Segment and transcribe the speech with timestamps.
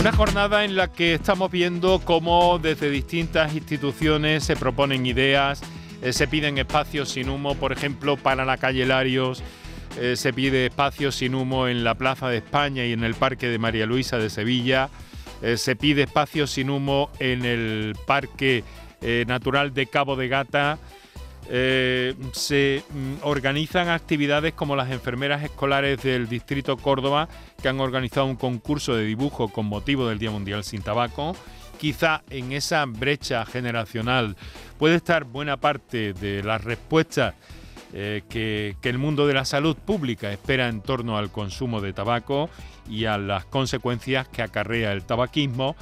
[0.00, 5.60] Una jornada en la que estamos viendo cómo desde distintas instituciones se proponen ideas,
[6.00, 9.42] eh, se piden espacios sin humo, por ejemplo, para la calle Larios,
[10.00, 13.48] eh, se pide espacios sin humo en la Plaza de España y en el Parque
[13.48, 14.88] de María Luisa de Sevilla,
[15.42, 18.64] eh, se pide espacios sin humo en el Parque
[19.26, 20.78] Natural de Cabo de Gata,
[21.50, 27.28] se mm, organizan actividades como las enfermeras escolares del Distrito Córdoba,
[27.60, 31.34] que han organizado un concurso de dibujo con motivo del Día Mundial sin Tabaco.
[31.78, 34.36] Quizá en esa brecha generacional
[34.78, 37.34] puede estar buena parte de las respuestas
[37.92, 42.48] eh, que, el mundo de la salud pública espera en torno al consumo de tabaco
[42.88, 45.74] y a las consecuencias que acarrea el tabaquismo.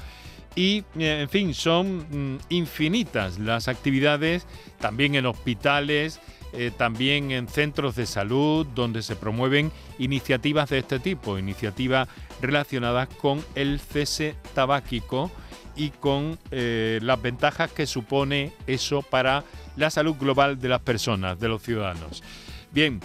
[0.58, 1.98] Y, eh, en fin, son
[2.34, 4.44] mm, infinitas las actividades,
[4.80, 6.18] también en hospitales,
[6.52, 12.08] eh, también en centros de salud, donde se promueven iniciativas de este tipo, iniciativas
[12.42, 15.30] relacionadas con el cese tabáquico
[15.76, 19.44] y con eh, las ventajas que supone eso para
[19.76, 22.24] la salud global de las personas, de los ciudadanos.
[22.72, 22.98] Bien,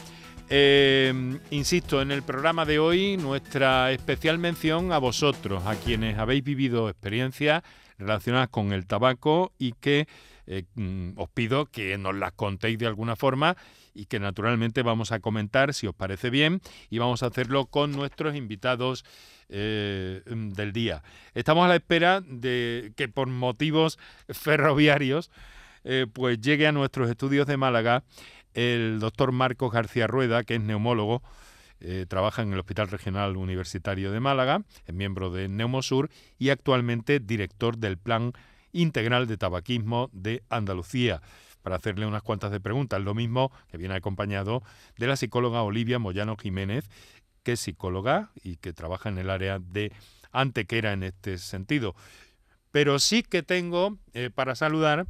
[0.49, 6.43] eh, insisto, en el programa de hoy nuestra especial mención a vosotros, a quienes habéis
[6.43, 7.63] vivido experiencias
[7.97, 10.07] relacionadas con el tabaco y que
[10.45, 13.55] eh, mm, os pido que nos las contéis de alguna forma
[13.93, 17.91] y que naturalmente vamos a comentar si os parece bien y vamos a hacerlo con
[17.91, 19.05] nuestros invitados
[19.49, 21.03] eh, mm, del día.
[21.33, 23.99] Estamos a la espera de que por motivos
[24.29, 25.31] ferroviarios
[25.85, 28.03] eh, pues llegue a nuestros estudios de Málaga
[28.53, 31.21] el doctor Marcos García Rueda, que es neumólogo,
[31.79, 36.09] eh, trabaja en el Hospital Regional Universitario de Málaga, es miembro de Neumosur
[36.39, 38.31] y actualmente director del Plan
[38.71, 41.21] Integral de Tabaquismo de Andalucía
[41.61, 43.01] para hacerle unas cuantas de preguntas.
[43.01, 44.63] Lo mismo que viene acompañado
[44.97, 46.89] de la psicóloga Olivia Moyano Jiménez,
[47.43, 49.91] que es psicóloga y que trabaja en el área de
[50.31, 51.95] Antequera en este sentido.
[52.71, 55.05] Pero sí que tengo eh, para saludar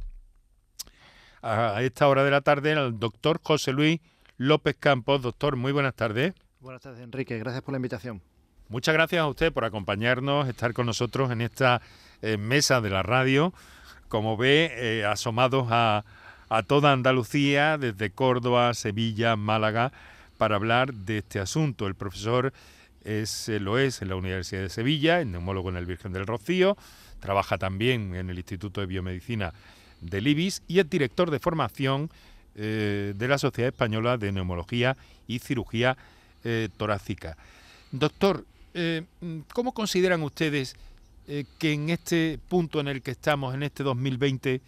[1.44, 4.00] a esta hora de la tarde al doctor José Luis
[4.38, 5.20] López Campos.
[5.20, 6.32] Doctor, muy buenas tardes.
[6.60, 7.38] Buenas tardes, Enrique.
[7.38, 8.22] Gracias por la invitación.
[8.68, 11.82] Muchas gracias a usted por acompañarnos, estar con nosotros en esta
[12.22, 13.52] eh, mesa de la radio.
[14.08, 16.04] Como ve, eh, asomados a,
[16.48, 19.92] a toda Andalucía, desde Córdoba, Sevilla, Málaga,
[20.38, 21.86] para hablar de este asunto.
[21.86, 22.54] El profesor
[23.04, 26.26] es, eh, lo es en la Universidad de Sevilla, es neumólogo en el Virgen del
[26.26, 26.78] Rocío,
[27.20, 29.52] trabaja también en el Instituto de Biomedicina
[30.04, 32.10] del IBIS y es director de formación
[32.54, 35.96] eh, de la Sociedad Española de Neumología y Cirugía
[36.44, 37.36] eh, Torácica.
[37.90, 38.44] Doctor,
[39.52, 40.74] ¿cómo consideran ustedes
[41.58, 44.60] que en este punto en el que estamos, en este 2020,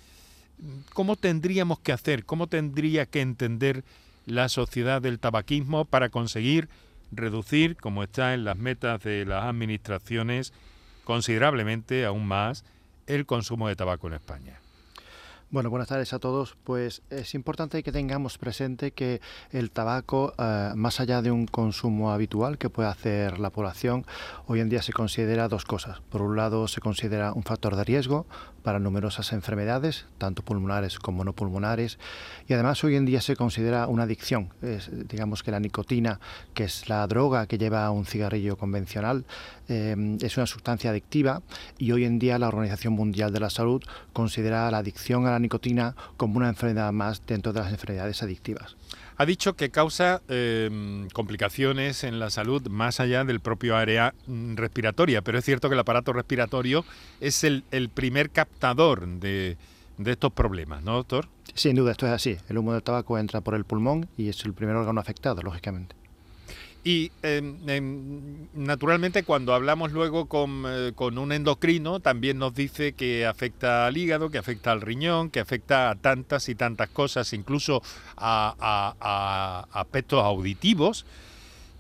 [0.93, 3.85] cómo tendríamos que hacer, cómo tendría que entender
[4.27, 6.69] la sociedad del tabaquismo para conseguir
[7.13, 10.53] reducir, como está en las metas de las administraciones,
[11.05, 12.65] considerablemente aún más
[13.07, 14.61] el consumo de tabaco en España.
[15.49, 16.57] Bueno, buenas tardes a todos.
[16.65, 19.21] Pues es importante que tengamos presente que
[19.53, 24.05] el tabaco, eh, más allá de un consumo habitual que puede hacer la población,
[24.49, 26.01] hoy en día se considera dos cosas.
[26.11, 28.27] Por un lado, se considera un factor de riesgo
[28.65, 32.01] para numerosas enfermedades, tanto pulmonares como no pulmonares,
[32.49, 34.53] y además hoy en día se considera una adicción.
[35.09, 36.19] digamos que la nicotina,
[36.55, 39.25] que es la droga que lleva un cigarrillo convencional,
[39.69, 41.43] eh, es una sustancia adictiva
[41.79, 43.83] y hoy en día la Organización Mundial de la Salud
[44.13, 48.77] considera la adicción a la nicotina como una enfermedad más dentro de las enfermedades adictivas.
[49.19, 54.57] Ha dicho que causa em, complicaciones en la salud más allá del propio área mm,
[54.57, 56.85] respiratoria, pero es cierto que el aparato respiratorio
[57.21, 57.63] es el,
[57.95, 59.57] primer captador de,
[59.97, 61.29] de estos problemas, ¿no, doctor?
[61.55, 62.37] Sin duda, esto es así.
[62.51, 65.97] El humo del tabaco entra por el pulmón y es el primer órgano afectado, lógicamente.
[66.87, 70.29] Y em, em, naturalmente cuando hablamos luego
[70.69, 75.31] eh, con, un endocrino también nos dice que afecta al hígado, que afecta al riñón,
[75.31, 77.83] que afecta a tantas y tantas cosas, incluso
[78.17, 81.07] a, aspectos auditivos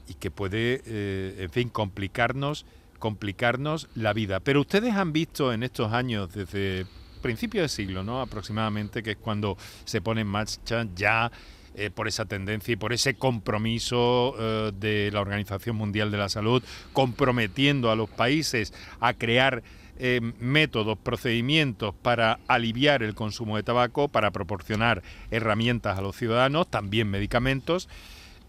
[0.08, 2.66] y que puede, eh, en fin, complicarnos,
[2.98, 4.40] complicarnos la vida.
[4.40, 6.84] Pero ustedes han visto en estos años, desde
[7.22, 8.20] principios de siglo, ¿no?
[8.20, 11.30] aproximadamente, que es cuando se pone en marcha ya
[11.78, 16.30] eh, por esa tendencia y por ese compromiso eh, de la Organización Mundial de la
[16.30, 16.62] Salud,
[16.94, 19.62] comprometiendo a los países a crear
[19.98, 26.70] eh, métodos, procedimientos para aliviar el consumo de tabaco, para proporcionar herramientas a los ciudadanos,
[26.70, 27.90] también medicamentos.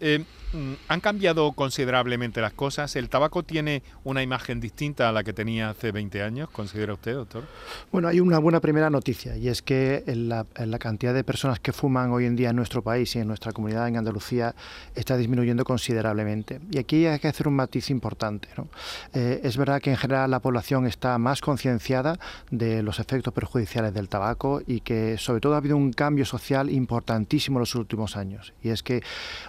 [0.00, 2.96] Mm, ¿han cambiado considerablemente las cosas?
[2.96, 7.14] ¿El tabaco tiene una imagen distinta a la que tenía hace 20 años, considera usted,
[7.14, 7.44] doctor?
[7.92, 10.46] Bueno, hay una buena primera noticia y es que la,
[10.78, 13.88] cantidad de personas que fuman hoy en día en nuestro país y en nuestra comunidad
[13.88, 14.54] en Andalucía
[14.94, 16.60] está disminuyendo considerablemente.
[16.70, 18.48] Y aquí hay que hacer un matiz importante.
[19.12, 22.18] Eh, es verdad que en general la población está más concienciada
[22.50, 26.70] de los efectos perjudiciales del tabaco y que sobre todo ha habido un cambio social
[26.70, 28.52] importantísimo en los últimos años.
[28.62, 29.02] Y es que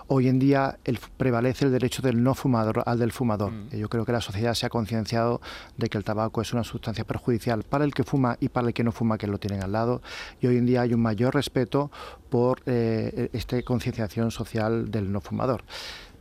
[0.08, 0.78] hoy en día
[1.18, 3.52] prevalece el derecho del no fumador al del fumador.
[3.52, 3.70] Mm.
[3.78, 5.42] Yo creo que la sociedad se ha concienciado
[5.78, 8.74] de que el tabaco es una sustancia perjudicial para el que fuma y para el
[8.74, 10.02] que no fuma, que lo tienen al lado.
[10.42, 11.92] Y hoy en día hay un mayor respeto
[12.30, 15.64] por eh, esta concienciación social del no fumador.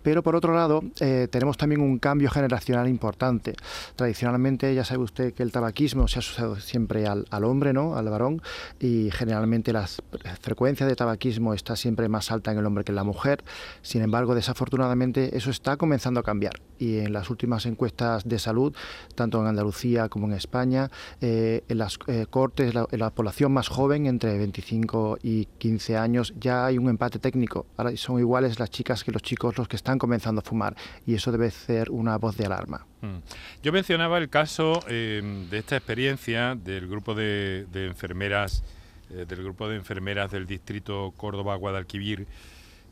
[0.09, 3.55] Pero por otro lado, eh, tenemos también un cambio generacional importante.
[3.95, 7.95] Tradicionalmente, ya sabe usted que el tabaquismo se ha asociado siempre al, hombre, ¿no?
[7.95, 8.41] al varón,
[8.81, 9.87] y generalmente la
[10.41, 13.45] frecuencia de tabaquismo está siempre más alta en el hombre que en la mujer.
[13.83, 16.55] Sin embargo, desafortunadamente, eso está comenzando a cambiar.
[16.79, 18.75] Y en las últimas encuestas de salud,
[19.15, 20.91] tanto en Andalucía como en España,
[21.21, 26.33] eh, en las eh, cortes, en la población más joven, entre 25 y 15 años,
[26.41, 27.67] ya hay un empate técnico.
[27.77, 31.15] Ahora son iguales las chicas que los chicos los que están comenzando a fumar y
[31.15, 32.87] eso debe ser una voz de alarma.
[33.01, 33.19] Mm.
[33.63, 38.65] Yo mencionaba el caso eh, de esta experiencia del grupo de, enfermeras
[39.11, 42.27] eh, del grupo de enfermeras del distrito Córdoba Guadalquivir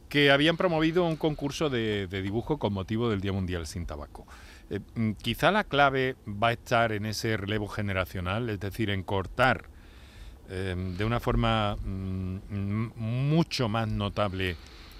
[0.09, 4.27] que habían promovido un concurso de, dibujo con motivo del Día Mundial sin Tabaco.
[4.71, 9.03] Eh, mm, quizá la clave va a estar en ese relevo generacional, es decir, en
[9.03, 9.75] cortar
[10.49, 14.57] de una forma mm, mucho más notable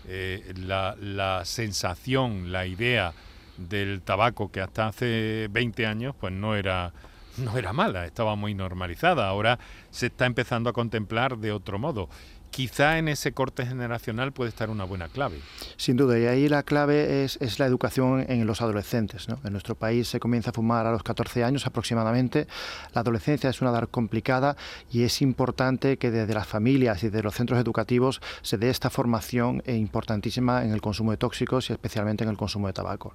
[0.09, 3.13] eh, la, sensación, la idea
[3.57, 6.93] del tabaco que hasta hace 20 años pues no era
[7.39, 9.29] no era mala, estaba muy normalizada.
[9.29, 9.59] Ahora
[9.91, 12.09] se está empezando a contemplar de otro modo
[12.57, 15.43] quizá en ese corte generacional puede estar una buena clave.
[15.77, 19.27] Sin duda, y ahí la clave es, la educación en los adolescentes.
[19.45, 22.47] En nuestro país se comienza a fumar a los 14 años aproximadamente.
[22.95, 24.57] La adolescencia es una edad complicada
[24.91, 28.89] y es importante que desde las familias y de los centros educativos se dé esta
[28.89, 33.13] formación importantísima en el consumo de tóxicos y especialmente en el consumo de tabaco.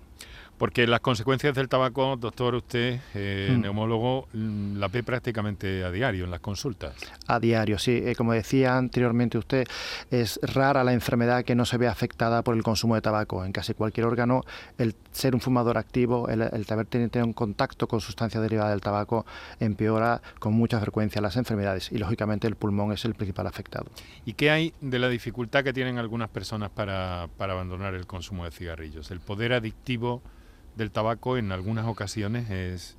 [0.61, 3.61] Porque las consecuencias del tabaco, doctor, usted, eh, hmm.
[3.61, 6.93] neumólogo, mm, la ve prácticamente a diario en las consultas.
[7.25, 7.99] A diario, sí.
[8.05, 9.67] Eh, como decía anteriormente usted,
[10.11, 13.43] es rara la enfermedad que no se ve afectada por el consumo de tabaco.
[13.43, 14.43] En casi cualquier órgano,
[14.77, 18.81] el ser un fumador activo, el, el haber tenido un contacto con sustancia derivada del
[18.81, 19.25] tabaco,
[19.59, 23.87] empeora con mucha frecuencia las enfermedades y, lógicamente, el pulmón es el principal afectado.
[24.25, 28.45] ¿Y qué hay de la dificultad que tienen algunas personas para, para abandonar el consumo
[28.45, 29.09] de cigarrillos?
[29.09, 30.21] El poder adictivo
[30.75, 32.97] del tabaco en algunas ocasiones es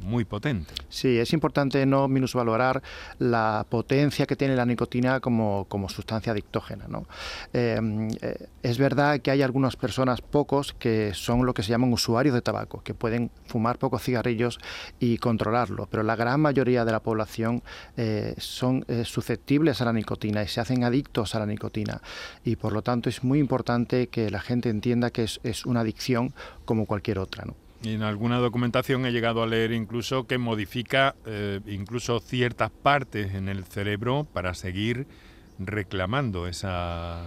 [0.00, 0.72] muy potente.
[0.88, 2.82] Sí, es importante no minusvalorar
[3.18, 6.86] la potencia que tiene la nicotina como, sustancia adictógena.
[6.88, 7.06] ¿no?
[7.52, 11.92] Em, eh, es verdad que hay algunas personas, pocos, que son lo que se llaman
[11.92, 14.58] usuarios de tabaco, que pueden fumar pocos cigarrillos
[14.98, 17.62] y controlarlo, pero la gran mayoría de la población
[17.96, 22.00] eh, son eh, susceptibles a la nicotina y se hacen adictos a la nicotina.
[22.44, 25.80] Y por lo tanto es muy importante que la gente entienda que es, es una
[25.80, 26.32] adicción
[26.64, 27.44] como cualquier otra.
[27.82, 33.34] Y en alguna documentación he llegado a leer incluso que modifica eh, incluso ciertas partes
[33.34, 35.06] en el cerebro para seguir
[35.58, 37.22] reclamando esa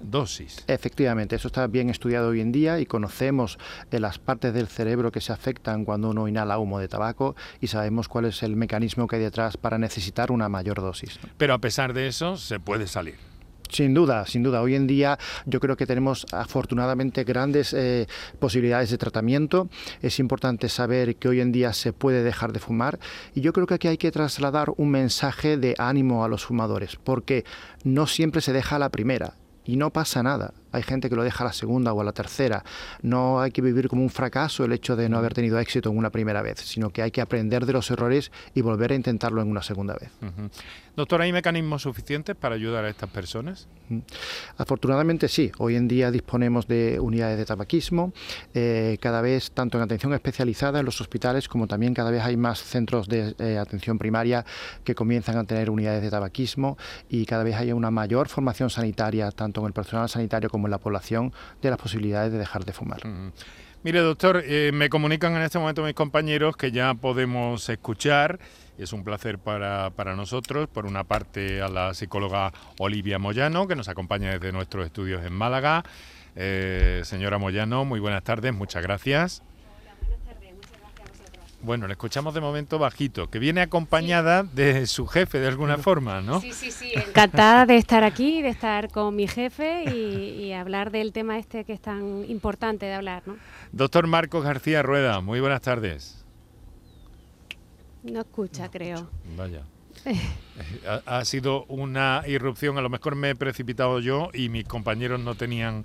[0.00, 0.64] dosis.
[0.66, 3.58] Efectivamente, eso está bien estudiado hoy en día y conocemos
[3.90, 7.68] de las partes del cerebro que se afectan cuando uno inhala humo de tabaco y
[7.68, 11.18] sabemos cuál es el mecanismo que hay detrás para necesitar una mayor dosis.
[11.36, 13.31] Pero a pesar de eso, se puede salir.
[13.72, 14.60] Sin duda, sin duda.
[14.60, 18.06] Hoy en día yo creo que tenemos afortunadamente grandes eh,
[18.38, 19.70] posibilidades de tratamiento.
[20.02, 22.98] Es importante saber que hoy en día se puede dejar de fumar
[23.34, 26.96] y yo creo que aquí hay que trasladar un mensaje de ánimo a los fumadores
[27.02, 27.46] porque
[27.82, 30.52] no siempre se deja la primera y no pasa nada.
[30.72, 32.64] Hay gente que lo deja a la segunda o a la tercera.
[33.02, 35.98] No hay que vivir como un fracaso el hecho de no haber tenido éxito en
[35.98, 39.42] una primera vez, sino que hay que aprender de los errores y volver a intentarlo
[39.42, 40.10] en una segunda vez.
[40.94, 43.66] Doctor, ¿hay mecanismos suficientes para ayudar a estas personas?
[44.56, 45.50] Afortunadamente sí.
[45.58, 48.12] Hoy en día disponemos de unidades de tabaquismo,
[48.54, 52.36] eh, cada vez tanto en atención especializada en los hospitales como también cada vez hay
[52.36, 54.44] más centros de eh, atención primaria
[54.84, 56.76] que comienzan a tener unidades de tabaquismo
[57.08, 60.70] y cada vez hay una mayor formación sanitaria tanto en el personal sanitario como en
[60.70, 63.02] la población de las posibilidades de dejar de fumar.
[63.84, 68.38] Mire, doctor, eh, me comunican en este momento mis compañeros que ya podemos escuchar
[68.78, 73.76] es un placer para, para, nosotros, por una parte a la psicóloga Olivia Moyano, que
[73.76, 75.84] nos acompaña desde nuestros estudios en Málaga.
[76.36, 79.42] Eh, señora Moyano, muy buenas tardes, muchas gracias.
[81.62, 86.20] Bueno, le escuchamos de momento bajito, que viene acompañada de su jefe de alguna forma,
[86.20, 86.40] ¿no?
[86.40, 86.92] Sí, sí, sí.
[86.94, 91.64] Encantada de estar aquí, de estar con mi jefe y, y, hablar del tema este
[91.64, 93.36] que es tan importante de hablar, ¿no?
[93.70, 96.24] Doctor Marcos García Rueda, muy buenas tardes.
[98.02, 99.08] No escucha, creo.
[99.36, 99.62] Vaya.
[100.86, 105.20] ha, ha, sido una irrupción, a lo mejor me he precipitado yo y mis compañeros
[105.20, 105.84] no tenían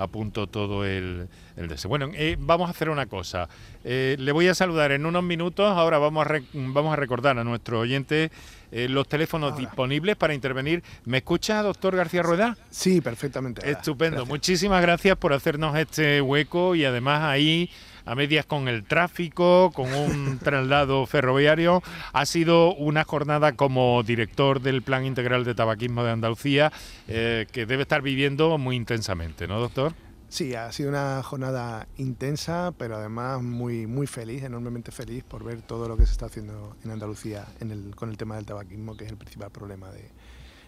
[0.00, 1.88] a punto todo el, el deseo.
[1.90, 3.48] Bueno, eh, vamos a hacer una cosa.
[3.84, 5.66] Eh, le voy a saludar en unos minutos.
[5.70, 8.30] Ahora vamos a, vamos a recordar a nuestro oyente
[8.72, 9.60] eh, los teléfonos Ahora.
[9.60, 10.82] disponibles para intervenir.
[11.04, 12.56] ¿Me escucha, doctor García Rueda?
[12.70, 13.70] Sí, perfectamente.
[13.70, 14.16] Estupendo.
[14.16, 14.28] Gracias.
[14.28, 17.70] Muchísimas gracias por hacernos este hueco y además ahí
[18.04, 21.82] a medias con el tráfico, con un traslado ferroviario.
[22.12, 26.72] Ha sido una jornada como director del Plan Integral de Tabaquismo de Andalucía
[27.08, 29.94] eh, que debe estar viviendo muy intensamente, ¿no, doctor?
[30.30, 35.60] Sí, ha sido una jornada intensa, pero además muy, muy feliz, enormemente feliz por ver
[35.60, 38.96] todo lo que se está haciendo en Andalucía en el, con el tema del tabaquismo,
[38.96, 40.08] que es el principal problema de,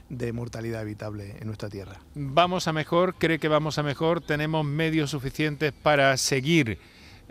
[0.08, 2.00] de mortalidad evitable en nuestra tierra.
[2.14, 6.78] Vamos a mejor, cree que vamos a mejor, tenemos medios suficientes para seguir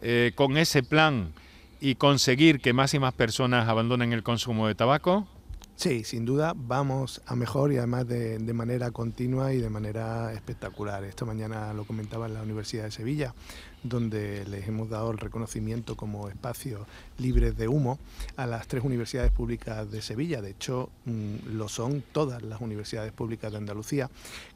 [0.01, 1.33] eh, con ese plan
[1.79, 5.27] y conseguir que más y más personas abandonen el consumo de tabaco?
[5.75, 10.31] Sí, sin duda vamos a mejor y además de, de, manera continua y de manera
[10.31, 11.03] espectacular.
[11.03, 13.33] Esta mañana lo comentaba en la Universidad de Sevilla,
[13.81, 16.81] donde les hemos dado el reconocimiento como espacios
[17.17, 17.97] libres de humo
[18.35, 20.39] a las tres universidades públicas de Sevilla.
[20.41, 24.09] De hecho, mmm, lo son todas las universidades públicas de Andalucía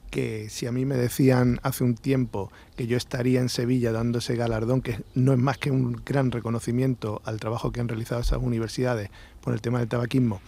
[0.10, 4.20] que si a mí me decían hace un tiempo que yo estaría en Sevilla dando
[4.20, 8.22] ese galardón, que no es más que un gran reconocimiento al trabajo que han realizado
[8.22, 9.10] esas universidades
[9.42, 10.42] por el tema del tabaquismo,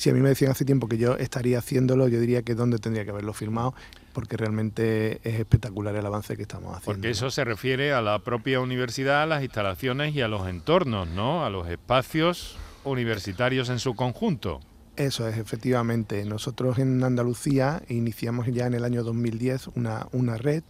[0.00, 2.78] si a mí me decían hace tiempo que yo estaría haciéndolo, yo diría que dónde
[2.78, 3.74] tendría que haberlo firmado,
[4.14, 6.84] porque realmente es espectacular el avance que estamos haciendo.
[6.86, 11.06] Porque eso se refiere a la propia universidad, a las instalaciones y a los entornos,
[11.08, 11.44] ¿no?
[11.44, 14.60] A los espacios universitarios en su conjunto.
[15.00, 16.22] Eso es, efectivamente.
[16.26, 20.62] Nosotros en Andalucía iniciamos ya en el año 2010 una, una red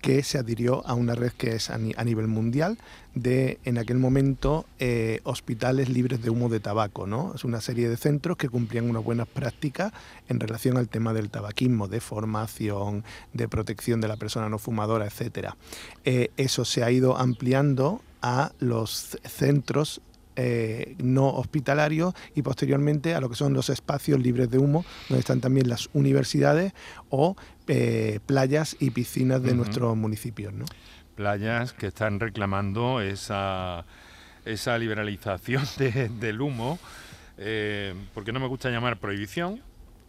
[0.00, 2.78] que se adhirió a una red que es a, ni, a nivel mundial
[3.14, 7.06] de, en aquel momento, eh, hospitales libres de humo de tabaco.
[7.06, 7.34] ¿no?
[7.34, 9.92] Es una serie de centros que cumplían unas buenas prácticas
[10.30, 15.06] en relación al tema del tabaquismo, de formación, de protección de la persona no fumadora,
[15.06, 15.50] etc.
[16.06, 20.00] Eh, eso se ha ido ampliando a los centros
[20.36, 25.20] eh, no hospitalarios y posteriormente a lo que son los espacios libres de humo, donde
[25.20, 26.72] están también las universidades
[27.10, 27.36] o
[27.68, 29.56] eh, playas y piscinas de uh -huh.
[29.56, 30.52] nuestros municipios.
[30.52, 30.64] ¿no?
[31.14, 33.84] Playas que están reclamando esa,
[34.44, 36.78] esa liberalización de, del humo,
[37.38, 39.60] eh, porque no me gusta llamar prohibición,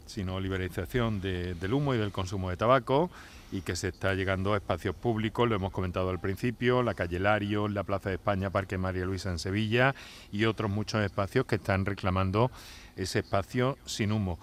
[0.05, 3.09] sino liberalización de, del humo y del consumo de tabaco
[3.51, 7.19] y que se está llegando a espacios públicos, lo hemos comentado al principio, la calle
[7.19, 9.95] Lario, la Plaza de España, Parque María Luisa en Sevilla
[10.31, 12.51] y otros muchos espacios que están reclamando
[12.95, 14.39] ese espacio sin humo.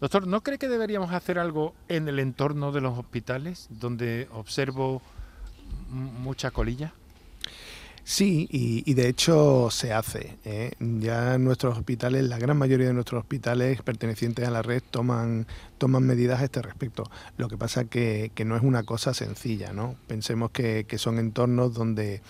[0.00, 5.02] Doctor, ¿no cree que deberíamos hacer algo en el entorno de los hospitales donde observo
[5.88, 6.92] mucha colilla?
[8.10, 10.38] Sí, y, y, de hecho se hace.
[10.46, 10.72] ¿eh?
[10.80, 15.46] Ya nuestros hospitales, la gran mayoría de nuestros hospitales pertenecientes a la red toman,
[15.78, 17.04] toman medidas a este respecto.
[17.36, 19.96] Lo que pasa que, que no es una cosa sencilla, ¿no?
[20.06, 22.20] Pensemos que, que son entornos donde,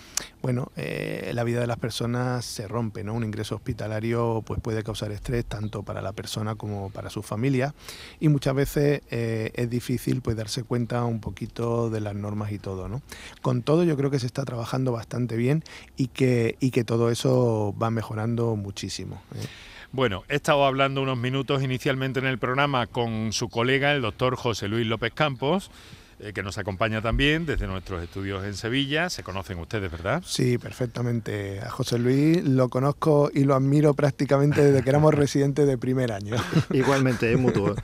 [0.41, 3.13] bueno, eh, la vida de las personas se rompe, ¿no?
[3.13, 7.73] Un ingreso hospitalario pues puede causar estrés tanto para la persona como para su familia
[8.19, 12.59] y muchas veces eh, es difícil pues darse cuenta un poquito de las normas y
[12.59, 13.01] todo, ¿no?
[13.41, 15.63] Con todo yo creo que se está trabajando bastante bien
[15.97, 19.21] y que, y que todo eso va mejorando muchísimo.
[19.35, 19.47] ¿eh?
[19.91, 24.35] Bueno, he estado hablando unos minutos inicialmente en el programa con su colega, el doctor
[24.35, 25.71] José Luis López Campos,
[26.19, 29.09] eh, que nos acompaña también desde nuestros estudios en Sevilla.
[29.09, 30.21] Se conocen ustedes, ¿verdad?
[30.23, 31.59] Sí, perfectamente.
[31.61, 36.11] A José Luis lo conozco y lo admiro prácticamente desde que éramos residentes de primer
[36.11, 36.35] año.
[36.71, 37.73] Igualmente, es mutuo.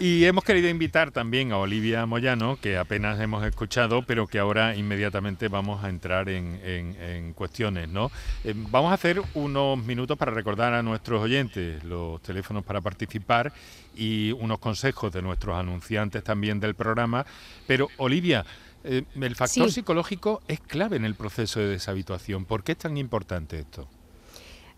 [0.00, 4.76] Y hemos querido invitar también a Olivia Moyano, que apenas hemos escuchado, pero que ahora
[4.76, 7.88] inmediatamente vamos a entrar en, en, en cuestiones.
[7.88, 8.12] ¿no?
[8.44, 13.52] Eh, vamos a hacer unos minutos para recordar a nuestros oyentes los teléfonos para participar
[13.96, 17.26] y unos consejos de nuestros anunciantes también del programa.
[17.66, 18.46] Pero Olivia,
[18.84, 19.80] eh, el factor sí.
[19.80, 22.44] psicológico es clave en el proceso de deshabituación.
[22.44, 23.88] ¿Por qué es tan importante esto?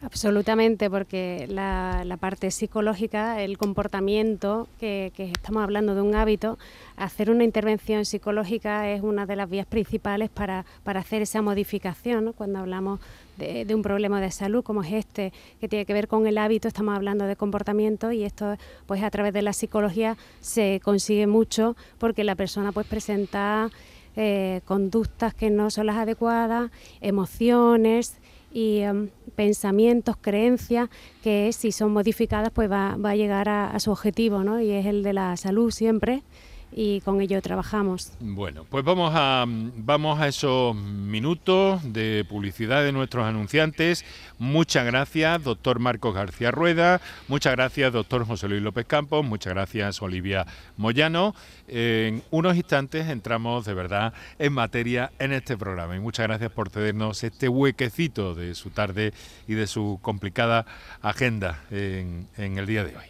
[0.02, 6.58] Absolutamente, porque la, parte psicológica, el comportamiento, que, que, estamos hablando de un hábito,
[6.96, 12.32] hacer una intervención psicológica es una de las vías principales para, para hacer esa modificación.
[12.32, 12.98] Cuando hablamos
[13.36, 16.38] de, de, un problema de salud como es este, que tiene que ver con el
[16.38, 21.26] hábito, estamos hablando de comportamiento y esto, pues a través de la psicología se consigue
[21.26, 23.70] mucho porque la persona pues presenta
[24.16, 26.70] eh, conductas que no son las adecuadas,
[27.02, 28.16] emociones
[28.52, 30.88] y em, pensamientos, creencias
[31.22, 34.60] que si son modificadas pues va, a llegar a, a, su objetivo, ¿no?
[34.60, 36.22] Y es el de la salud siempre
[36.72, 38.12] y con ello trabajamos.
[38.20, 44.04] Bueno, pues vamos a, vamos a esos minutos de publicidad de nuestros anunciantes.
[44.38, 47.00] Muchas gracias, doctor Marcos García Rueda.
[47.28, 49.24] Muchas gracias, doctor José Luis López Campos.
[49.24, 50.46] Muchas gracias, Olivia
[50.76, 51.34] Moyano.
[51.68, 55.96] En unos instantes entramos de verdad en materia en este programa.
[55.96, 59.12] Y muchas gracias por cedernos este huequecito de su tarde
[59.46, 60.66] y de su complicada
[61.02, 63.09] agenda en, en el día de hoy.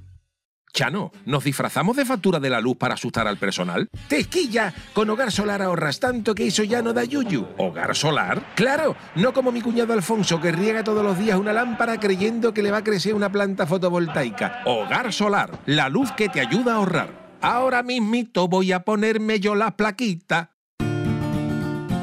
[0.73, 3.89] Chano, ¿nos disfrazamos de factura de la luz para asustar al personal?
[4.07, 4.73] ¡Tequilla!
[4.93, 7.45] Con Hogar Solar ahorras tanto que eso ya no da yuyu.
[7.57, 8.53] ¿Hogar Solar?
[8.55, 8.95] ¡Claro!
[9.15, 12.71] No como mi cuñado Alfonso que riega todos los días una lámpara creyendo que le
[12.71, 14.61] va a crecer una planta fotovoltaica.
[14.65, 17.21] Hogar Solar, la luz que te ayuda a ahorrar.
[17.41, 20.51] Ahora mismito voy a ponerme yo la plaquita.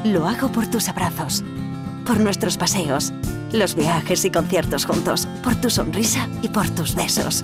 [0.03, 1.43] Lo hago por tus abrazos,
[2.05, 3.13] por nuestros paseos,
[3.51, 7.43] los viajes y conciertos juntos, por tu sonrisa y por tus besos.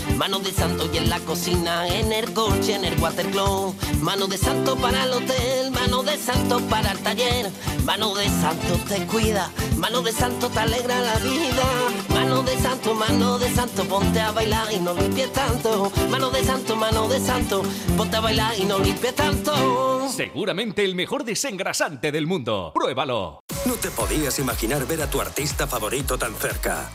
[0.17, 4.37] mano de santo y en la cocina, en el coche, en el watercloak, mano de
[4.37, 7.51] santo para el hotel, mano de santo para el taller,
[7.85, 11.63] mano de santo te cuida, mano de santo te alegra la vida,
[12.09, 16.43] mano de santo, mano de santo, ponte a bailar y no limpies tanto, mano de
[16.43, 17.63] santo, mano de santo,
[17.97, 20.07] ponte a bailar y no limpies tanto.
[20.09, 23.41] Seguramente el mejor desengrasante del mundo, pruébalo.
[23.65, 26.89] No te podías imaginar ver a tu artista favorito tan cerca.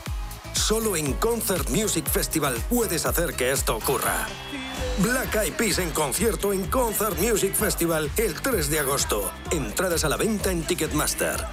[0.57, 4.27] Solo en Concert Music Festival puedes hacer que esto ocurra.
[4.97, 9.31] Black Eyed Peas en concierto en Concert Music Festival el 3 de agosto.
[9.51, 11.45] Entradas a la venta en Ticketmaster.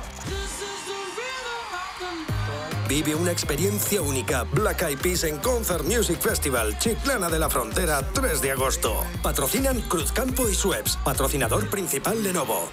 [2.89, 4.45] Vive una experiencia única.
[4.45, 9.05] Black Eyed Peas en Concert Music Festival, Chiclana de la Frontera, 3 de agosto.
[9.23, 12.69] Patrocinan Cruzcampo y Sueps, patrocinador principal Lenovo.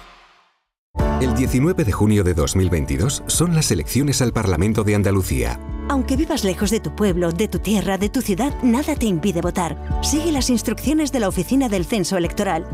[1.20, 5.60] El 19 de junio de 2022 son las elecciones al Parlamento de Andalucía.
[5.88, 9.40] Aunque vivas lejos de tu pueblo, de tu tierra, de tu ciudad, nada te impide
[9.40, 9.76] votar.
[10.02, 12.66] Sigue las instrucciones de la Oficina del Censo Electoral.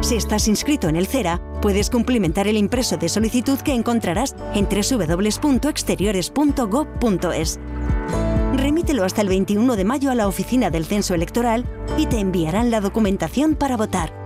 [0.00, 4.66] Si estás inscrito en el CERA, puedes cumplimentar el impreso de solicitud que encontrarás en
[4.68, 7.60] www.exteriores.gov.es.
[8.54, 11.66] Remítelo hasta el 21 de mayo a la Oficina del Censo Electoral
[11.98, 14.25] y te enviarán la documentación para votar.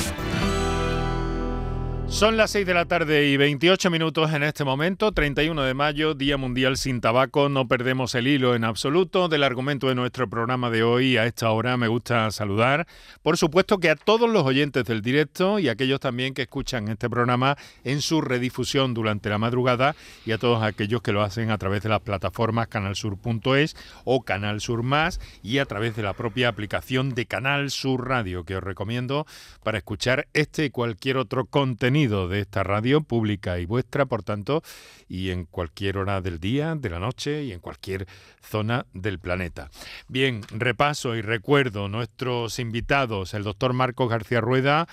[2.09, 6.15] Son las 6 de la tarde y 28 minutos en este momento, 31 de mayo,
[6.15, 7.51] Día Mundial sin Tabaco.
[7.51, 11.19] No perdemos el hilo en absoluto del argumento de nuestro programa de hoy.
[11.19, 12.87] A esta hora me gusta saludar,
[13.23, 16.89] por supuesto, que a todos los oyentes del directo y a aquellos también que escuchan
[16.89, 19.95] este programa en su redifusión durante la madrugada
[20.25, 24.61] y a todos aquellos que lo hacen a través de las plataformas canalsur.es o Canal
[24.63, 28.63] Sur Más y a través de la propia aplicación de Canal Sur Radio que os
[28.63, 29.27] recomiendo
[29.63, 34.63] para escuchar este y cualquier otro contenido de esta radio pública y vuestra, por tanto,
[35.09, 38.07] y en cualquier hora del día, de la noche y en cualquier
[38.41, 39.71] zona del planeta.
[40.07, 44.87] Bien, repaso y recuerdo nuestros invitados, el doctor Marcos García Rueda,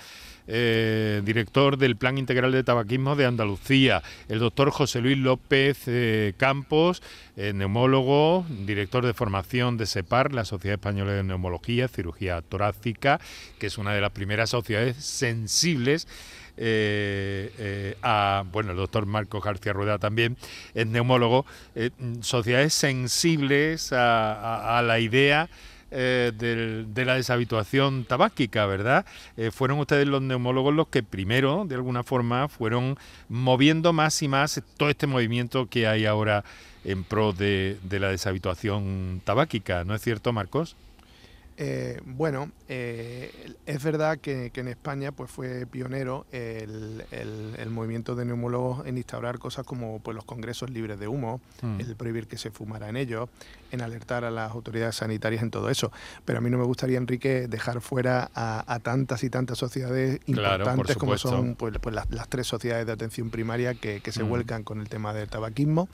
[0.48, 6.34] eh, director del Plan Integral de Tabaquismo de Andalucía, el doctor José Luis López eh,
[6.36, 7.02] Campos,
[7.36, 13.20] eh, neumólogo, director de formación de SEPAR, la Sociedad Española de Neumología, Cirugía Torácica,
[13.58, 16.06] que es una de las primeras sociedades sensibles
[16.56, 20.36] eh, eh, a, bueno, el doctor Marco García Rueda también,
[20.74, 21.90] es neumólogo, eh,
[22.20, 25.48] sociedades sensibles a, la idea
[25.90, 29.06] de, la deshabituación tabáquica, ¿verdad?
[29.52, 34.62] fueron ustedes los neumólogos los que primero, de alguna forma, fueron moviendo más y más
[34.76, 36.44] todo este movimiento que hay ahora
[36.84, 40.76] en pro de la deshabituación tabáquica, ¿no es cierto, Marcos?
[41.58, 47.04] Eh, bueno, eh, es verdad que, en España pues fue pionero el,
[47.70, 51.80] movimiento de neumólogos en instaurar cosas como pues, los congresos libres de humo, mm.
[51.80, 53.28] el prohibir que se fumara en ellos,
[53.70, 55.90] en alertar a las autoridades sanitarias en todo eso.
[56.24, 60.96] Pero a mí no me gustaría, Enrique, dejar fuera a, tantas y tantas sociedades importantes
[60.96, 64.28] como son pues, pues las, tres sociedades de atención primaria que, se mm.
[64.28, 65.88] vuelcan con el tema del tabaquismo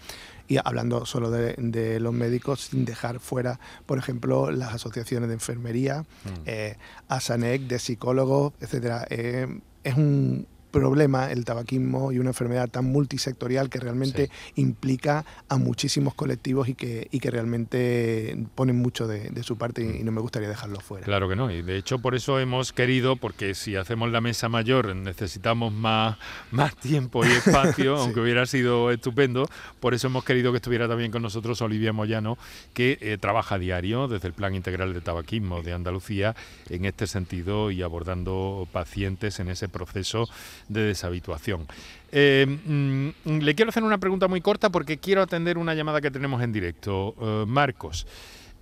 [0.48, 6.02] y hablando solo de, los médicos, sin dejar fuera, por ejemplo, las asociaciones de enfermería,
[6.02, 6.28] mm.
[6.46, 6.76] eh,
[7.08, 9.06] ASANEC, de psicólogos, etcétera.
[9.10, 15.56] Eh, es un, problema el tabaquismo y una enfermedad tan multisectorial que realmente implica a
[15.58, 20.20] muchísimos colectivos y que, y que realmente ponen mucho de, su parte y, no me
[20.20, 21.04] gustaría dejarlo fuera.
[21.04, 24.48] Claro que no, y de hecho por eso hemos querido, porque si hacemos la mesa
[24.48, 26.16] mayor necesitamos más,
[26.50, 31.12] más tiempo y espacio, aunque hubiera sido estupendo, por eso hemos querido que estuviera también
[31.12, 32.38] con nosotros Olivia Moyano,
[32.72, 36.34] que eh, trabaja a diario desde el Plan Integral de Tabaquismo de Andalucía
[36.70, 40.28] en este sentido y abordando pacientes en ese proceso
[40.68, 41.66] de deshabituación.
[42.14, 46.10] Eh, mm, le quiero hacer una pregunta muy corta porque quiero atender una llamada que
[46.10, 47.14] tenemos en directo.
[47.20, 48.06] Eh, Marcos,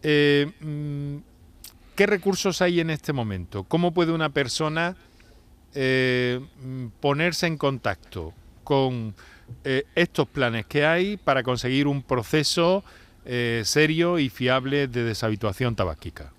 [0.03, 1.17] eh, mm,
[1.97, 3.65] ¿qué recursos hay en este momento?
[3.65, 4.97] ¿Cómo puede una persona
[5.75, 8.33] mm, ponerse en contacto
[8.65, 9.15] con
[9.97, 12.85] estos planes que hay para conseguir un proceso
[13.25, 16.33] serio y fiable de deshabituación tabáquica?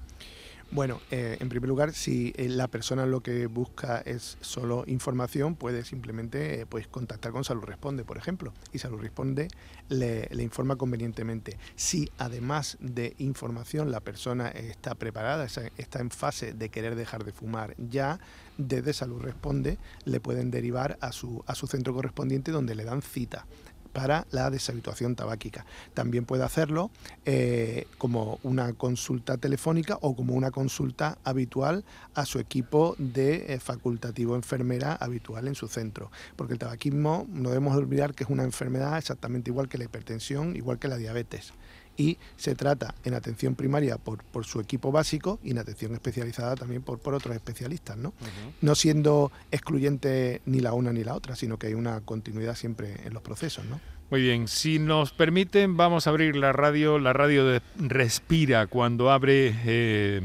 [0.73, 5.57] Bueno, eh, en primer lugar, si eh, la persona lo que busca es solo información,
[5.57, 9.49] puede simplemente eh, pues, contactar con Salud Responde, por ejemplo, y Salud Responde
[9.89, 11.57] le, informa convenientemente.
[11.75, 17.34] Si además de información la persona está preparada, está en fase de querer dejar de
[17.34, 18.21] fumar ya,
[18.57, 23.01] desde Salud Responde le pueden derivar a su, a su centro correspondiente donde le dan
[23.01, 23.45] cita
[23.93, 25.65] para la deshabituación tabáquica.
[25.93, 26.91] También puede hacerlo
[27.25, 33.60] eh, como una consulta telefónica o como una consulta habitual a su equipo de eh,
[33.60, 36.12] facultativo enfermera habitual en su centro.
[36.36, 40.56] Porque el tabaquismo no debemos olvidar que es una enfermedad exactamente igual que la hipertensión,
[40.56, 41.54] igual que la diabetes
[42.01, 46.55] y se trata en atención primaria por, por, su equipo básico y en atención especializada
[46.55, 48.13] también por, por otros especialistas, ¿no?
[48.61, 52.95] No siendo excluyente ni la una ni la otra, sino que hay una continuidad siempre
[53.05, 53.79] en los procesos, ¿no?
[54.12, 57.00] Muy bien, si nos permiten, vamos a abrir la radio.
[57.00, 60.19] La radio respira cuando abre, eh,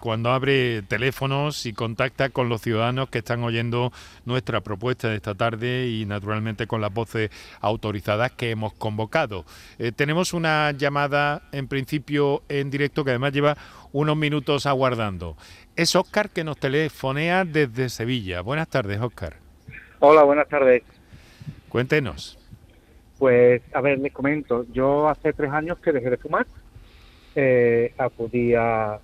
[0.00, 3.92] cuando abre teléfonos y contacta con los ciudadanos que están oyendo
[4.24, 9.44] nuestra propuesta de esta tarde y naturalmente con las voces autorizadas que hemos convocado.
[9.78, 13.58] Eh, tenemos una llamada en principio en directo que además lleva
[13.92, 15.36] unos minutos aguardando.
[15.76, 18.40] Es Óscar que nos telefonea desde Sevilla.
[18.40, 19.36] Buenas tardes, Óscar.
[19.98, 20.82] Hola, buenas tardes.
[21.68, 22.37] Cuéntenos.
[23.18, 24.64] Pues, a ver, les comento.
[24.72, 26.46] Yo hace tres años que dejé de fumar.
[27.34, 29.00] Eh, acudí a,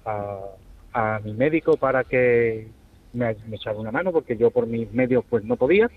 [1.24, 2.68] mi médico para que
[3.12, 5.90] me, echara una mano, porque yo por mis medios pues no podía.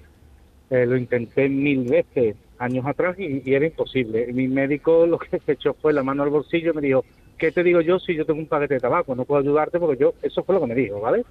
[0.70, 4.28] Eh, lo intenté mil veces años atrás y, era imposible.
[4.34, 7.06] Mi médico lo que se echó fue la mano al bolsillo y me dijo,
[7.38, 9.16] ¿qué te digo yo si yo tengo un paquete de tabaco?
[9.16, 11.24] No puedo ayudarte porque yo, eso fue lo que me dijo, ¿vale?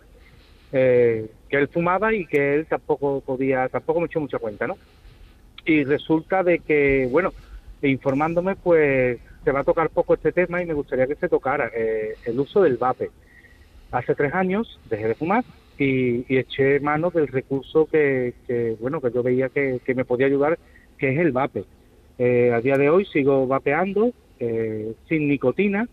[0.73, 4.77] Eh, que él fumaba y que él tampoco podía, tampoco me echó mucha cuenta, ¿no?
[5.67, 7.33] Y resulta de que, bueno,
[7.83, 11.71] informándome, pues se va a tocar poco este tema y me gustaría que se tocara
[11.77, 13.11] eh, el uso del vape.
[13.91, 15.45] Hace tres años dejé de fumar
[15.79, 18.35] y, eché mano del recurso que,
[18.81, 20.59] bueno que yo veía que, me podía ayudar,
[20.99, 21.65] que es el vape.
[22.19, 25.89] Eh, a día de hoy sigo vapeando eh, sin nicotina.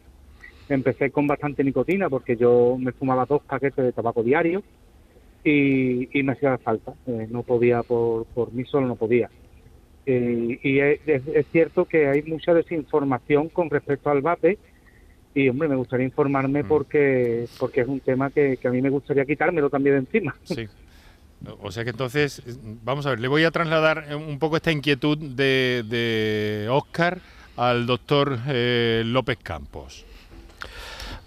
[0.69, 4.63] Empecé con bastante nicotina porque yo me fumaba dos paquetes de tabaco diario
[5.43, 6.93] y, me hacía falta.
[7.07, 9.29] Eh, no podía por, por mí solo, no podía.
[10.05, 14.57] Y es, es, cierto que hay mucha desinformación con respecto al vape.
[15.35, 16.67] Y hombre me gustaría informarme mm.
[16.67, 20.35] porque porque es un tema que, a mí me gustaría quitármelo también de encima.
[20.43, 20.67] Sí.
[21.61, 22.41] O sea que entonces
[22.83, 27.19] vamos a ver le voy a trasladar un poco esta inquietud de, de Oscar
[27.57, 30.05] al doctor eh, López Campos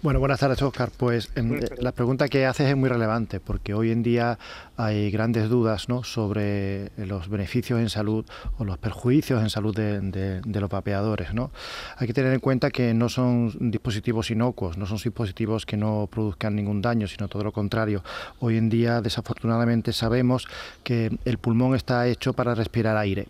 [0.01, 0.91] bueno, buenas tardes, Oscar.
[0.95, 4.37] Pues em, la pregunta que haces es muy relevante porque hoy en día
[4.77, 6.03] hay grandes dudas ¿no?
[6.03, 8.25] sobre los beneficios en salud
[8.59, 11.33] o los perjuicios en salud de, los vapeadores.
[11.33, 11.51] ¿no?
[11.97, 16.07] Hay que tener en cuenta que no son dispositivos inocuos, no son dispositivos que no
[16.11, 18.03] produzcan ningún daño, sino todo lo contrario.
[18.39, 20.47] Hoy en día, desafortunadamente, sabemos
[20.83, 23.27] que el pulmón está hecho para respirar aire.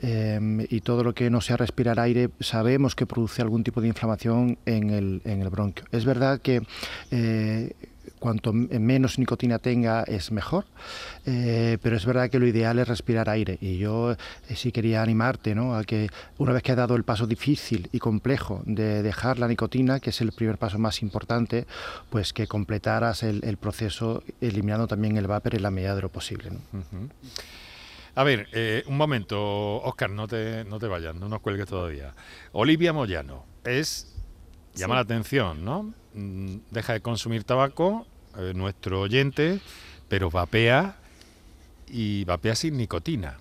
[0.00, 3.88] Em, y todo lo que no sea respirar aire sabemos que produce algún tipo de
[3.88, 5.86] inflamación en el, en el bronquio.
[5.90, 6.62] Es verdad que
[7.10, 7.72] eh,
[8.18, 10.64] cuanto menos nicotina tenga es mejor,
[11.24, 14.16] eh, pero es verdad que lo ideal es respirar aire y yo eh,
[14.54, 15.76] sí quería animarte ¿no?
[15.76, 19.48] a que una vez que has dado el paso difícil y complejo de dejar la
[19.48, 21.66] nicotina, que es el primer paso más importante,
[22.10, 26.50] pues que completaras el, proceso eliminando también el vapor en la medida de lo posible.
[28.16, 29.38] A ver, eh, un momento,
[29.82, 32.14] Oscar, no te, no te vayas, no nos cuelgues todavía.
[32.52, 34.16] Olivia Moyano, es,
[34.74, 35.92] llama la atención, ¿no?
[36.14, 38.06] Mm, deja de consumir tabaco,
[38.38, 39.60] eh, nuestro oyente,
[40.08, 40.96] pero vapea
[41.88, 43.36] y vapea sin nicotina.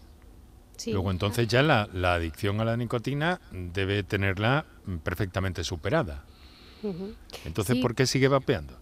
[0.88, 4.66] Luego entonces ya la, adicción a la nicotina debe tenerla
[5.04, 6.26] perfectamente superada.
[7.46, 8.78] Entonces, ¿por qué sigue vapeando?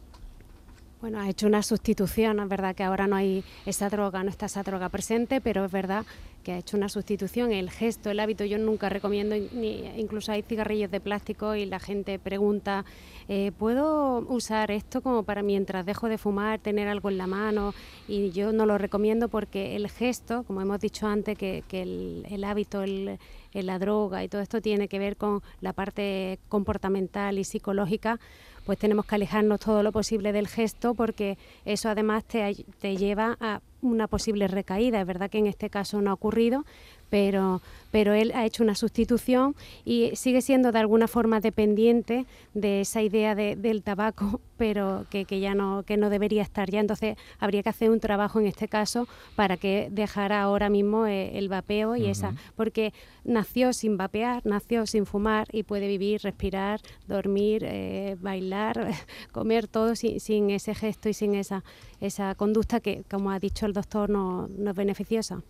[1.03, 4.45] Bueno, ha hecho una sustitución, es verdad que ahora no hay esa droga, no está
[4.45, 6.05] esa droga presente, pero es verdad
[6.45, 7.51] que ha hecho una sustitución.
[7.51, 11.81] El gesto, el hábito, yo nunca recomiendo, ni, incluso hay cigarrillos de plástico y la
[11.81, 12.85] gente pregunta,
[13.27, 17.73] eh, ¿puedo usar esto como para mientras dejo de fumar, tener algo en la mano?
[18.07, 22.81] Y yo no lo recomiendo porque el gesto, como hemos dicho antes, que, el, hábito,
[22.81, 23.19] el,
[23.51, 28.21] la droga y todo esto tiene que ver con la parte comportamental y psicológica,
[28.65, 32.53] pues tenemos que alejarnos todo lo posible del gesto porque eso además te,
[32.97, 35.01] lleva a una posible recaída.
[35.01, 36.65] Es verdad que en este caso no ha ocurrido,
[37.13, 42.81] pero, pero él ha hecho una sustitución y sigue siendo de alguna forma dependiente de
[42.81, 46.79] esa idea del tabaco, pero que, ya no, que no debería estar ya.
[46.79, 51.37] Entonces habría que hacer un trabajo en este caso para que dejara ahora mismo eh,
[51.37, 56.81] el vapeo y esa, porque nació sin vapear, nació sin fumar y puede vivir, respirar,
[57.07, 58.89] dormir, eh, bailar,
[59.31, 61.63] comer todo sin, sin, ese gesto y sin esa,
[62.01, 65.43] esa conducta que, como ha dicho el doctor, no, no es beneficiosa.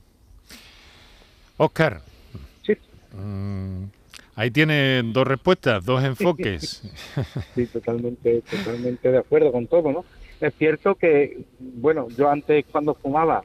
[1.57, 2.01] Oscar.
[2.61, 2.73] Sí.
[3.13, 3.85] Mm,
[4.35, 6.81] ahí tiene dos respuestas, dos enfoques.
[7.55, 10.05] Sí, totalmente, totalmente de acuerdo con todo, ¿no?
[10.41, 13.43] Es cierto que, bueno, yo antes cuando fumaba,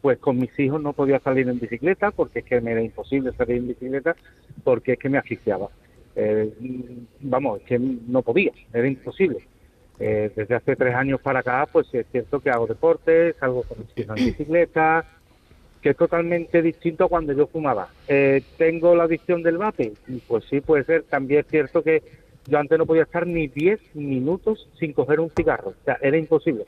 [0.00, 3.32] pues con mis hijos no podía salir en bicicleta porque es que me era imposible
[3.32, 4.14] salir en bicicleta
[4.62, 5.68] porque es que me asfixiaba.
[6.14, 6.50] Eh,
[7.20, 9.38] vamos, es que no podía, era imposible.
[9.98, 13.78] Eh, desde hace tres años para acá, pues es cierto que hago deportes, salgo con
[13.80, 15.04] mis hijos en bicicleta,
[15.80, 17.88] que es totalmente distinto a cuando yo fumaba.
[18.08, 19.92] Eh, ¿Tengo la adicción del vape?
[20.26, 21.04] Pues sí, puede ser.
[21.04, 22.02] También es cierto que
[22.46, 25.70] yo antes no podía estar ni 10 minutos sin coger un cigarro.
[25.70, 26.66] O sea, era imposible.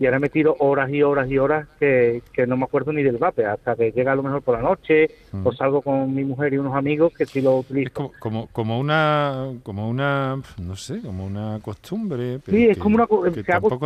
[0.00, 3.16] Y ahora me tiro horas y horas y horas que, no me acuerdo ni del
[3.16, 5.44] vape, hasta que llega a lo mejor por la noche mm.
[5.44, 8.12] o salgo con mi mujer y unos amigos que sí lo utilizo.
[8.20, 12.38] como, como, una, como una, no sé, como una costumbre.
[12.46, 13.08] sí, es como una,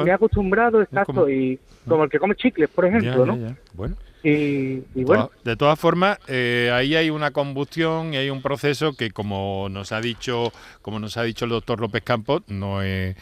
[0.05, 1.59] me he acostumbrado, exacto, y
[1.89, 3.57] como el que come chicles, por ejemplo, ¿no?
[3.73, 3.97] Bueno.
[4.23, 5.31] Y, bueno.
[5.45, 9.91] De todas formas, eh, ahí hay una combustión y hay un proceso que, como nos
[9.93, 13.17] ha dicho, como nos ha dicho el doctor López Campos, no es,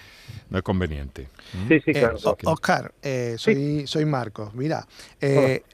[0.50, 1.28] no es conveniente.
[1.54, 1.68] ¿Mm?
[1.68, 2.18] Sí, sí, claro.
[2.18, 4.54] Eh, Oscar, eh, soy, soy Marcos.
[4.54, 4.86] Mira,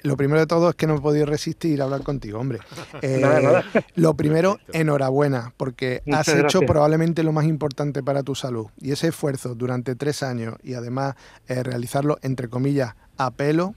[0.02, 2.60] lo primero de todo es que no he podido resistir a hablar contigo, hombre.
[3.96, 8.66] Lo primero, enhorabuena, porque has hecho probablemente lo más importante para tu salud.
[8.80, 11.16] Y ese esfuerzo durante tres años y además
[11.48, 13.74] realizarlo, entre comillas, a pelo,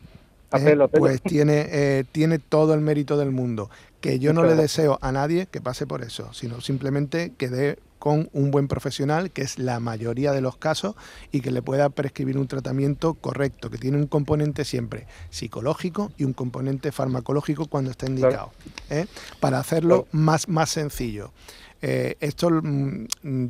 [0.92, 3.70] pues tiene, eh, tiene todo el mérito del mundo.
[4.02, 7.80] Que yo no le deseo a nadie que pase por eso, sino simplemente que dé
[8.00, 10.96] con un buen profesional, que es la mayoría de los casos,
[11.32, 16.24] y que le pueda prescribir un tratamiento correcto, que tiene un componente siempre psicológico y
[16.24, 18.52] un componente farmacológico cuando está indicado,
[18.90, 19.06] ¿eh?
[19.42, 21.32] para hacerlo más, más sencillo.
[21.82, 23.06] Eh, esto mm,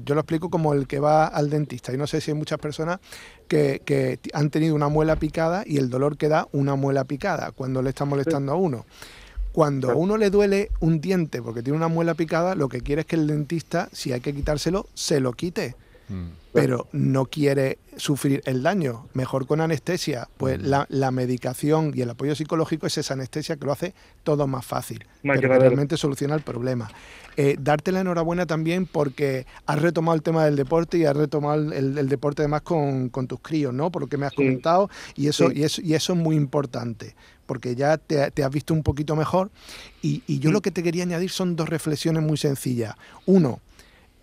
[0.05, 1.93] yo lo explico como el que va al dentista.
[1.93, 2.99] Y no sé si hay muchas personas
[3.47, 7.51] que, que han tenido una muela picada y el dolor que da una muela picada
[7.51, 8.85] cuando le está molestando a uno.
[9.51, 13.01] Cuando a uno le duele un diente porque tiene una muela picada, lo que quiere
[13.01, 15.75] es que el dentista, si hay que quitárselo, se lo quite.
[16.09, 16.27] Mm.
[16.51, 19.07] Pero no quiere sufrir el daño.
[19.13, 20.27] Mejor con anestesia.
[20.37, 20.85] Pues mm.
[20.89, 23.93] la, medicación y el apoyo psicológico es esa anestesia que lo hace
[24.23, 25.05] todo más fácil.
[25.21, 26.89] pero que realmente soluciona el problema.
[27.37, 31.71] Eh, darte la enhorabuena también porque has retomado el tema del deporte y has retomado
[31.71, 33.91] el, deporte además con, tus críos, ¿no?
[33.91, 34.89] Por lo que me has comentado.
[35.15, 38.83] Y eso, y, eso, y eso es muy importante porque ya te, has visto un
[38.83, 39.49] poquito mejor.
[40.01, 42.95] Y, y yo lo que te quería añadir son dos reflexiones muy sencillas.
[43.25, 43.59] Uno,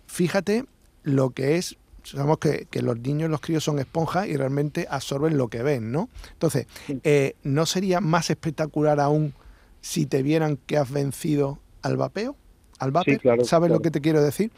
[0.05, 0.65] fíjate
[1.07, 5.49] lo que es sabemos que, los niños, los críos son esponjas y realmente absorben lo
[5.49, 6.09] que ven, ¿no?
[6.31, 6.67] Entonces,
[7.03, 9.33] eh, ¿no sería más espectacular aún
[9.81, 12.37] si te vieran que has vencido al vapeo?
[12.79, 14.51] Al vapor, ¿sabes lo que te quiero decir?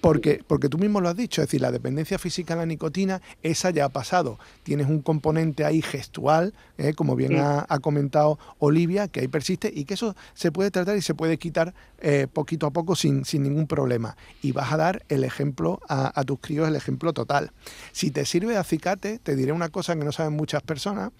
[0.00, 3.20] porque, porque tú mismo lo has dicho, es decir, la dependencia física a la nicotina,
[3.42, 4.38] esa ya ha pasado.
[4.62, 6.94] Tienes un componente ahí gestual, ¿eh?
[6.94, 11.02] como bien ha, comentado Olivia, que ahí persiste y que eso se puede tratar y
[11.02, 14.16] se puede quitar eh, poquito a poco sin, sin, ningún problema.
[14.42, 17.52] Y vas a dar el ejemplo a, tus críos, el ejemplo total.
[17.92, 21.10] Si te sirve de acicate, te diré una cosa que no saben muchas personas,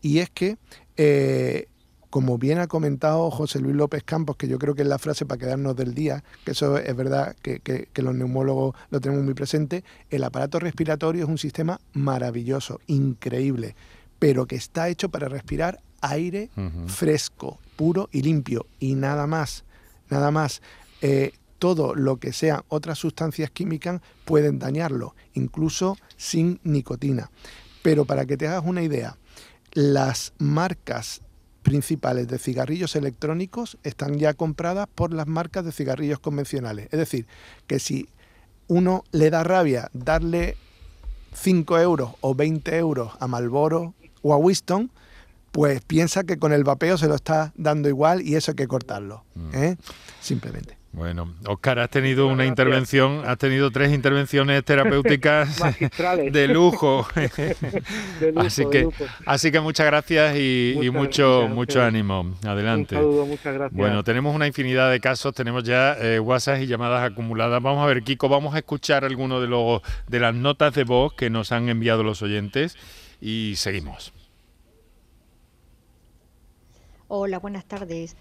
[0.00, 0.56] y es que
[0.96, 1.68] eh,
[2.10, 5.26] como bien ha comentado José Luis López Campos, que yo creo que es la frase
[5.26, 9.84] para quedarnos del día, que eso es verdad que, los neumólogos lo tenemos muy presente,
[10.10, 13.76] el aparato respiratorio es un sistema maravilloso, increíble,
[14.18, 16.50] pero que está hecho para respirar aire
[16.86, 19.64] fresco, puro y limpio, y nada más,
[20.08, 20.62] nada más.
[21.02, 27.30] Eh, todo lo que sean otras sustancias químicas pueden dañarlo, incluso sin nicotina.
[27.82, 29.16] Pero para que te hagas una idea,
[29.72, 31.20] las marcas
[31.68, 36.88] principales de cigarrillos electrónicos están ya compradas por las marcas de cigarrillos convencionales.
[36.90, 37.26] Es decir,
[37.66, 38.08] que si
[38.68, 40.56] uno le da rabia darle
[41.34, 44.90] 5 euros o 20 euros a Malboro o a Winston,
[45.52, 48.66] pues piensa que con el vapeo se lo está dando igual y eso hay que
[48.66, 49.24] cortarlo.
[49.34, 49.54] Mm.
[49.54, 49.76] ¿eh?
[50.22, 50.77] Simplemente.
[50.98, 55.56] Bueno, Oscar, has tenido una intervención, has tenido tres intervenciones terapéuticas
[56.32, 57.06] de lujo.
[58.36, 58.88] así que,
[59.24, 62.34] así que muchas gracias y, mucho, mucho ánimo.
[62.44, 62.96] Adelante.
[62.96, 63.78] Un saludo, muchas gracias.
[63.78, 67.62] Bueno, tenemos una infinidad de casos, tenemos ya eh, WhatsApp y llamadas acumuladas.
[67.62, 71.14] Vamos a ver, Kiko, vamos a escuchar alguno de los de las notas de voz
[71.14, 72.76] que nos han enviado los oyentes
[73.20, 74.12] y seguimos.
[77.06, 78.16] Hola, buenas tardes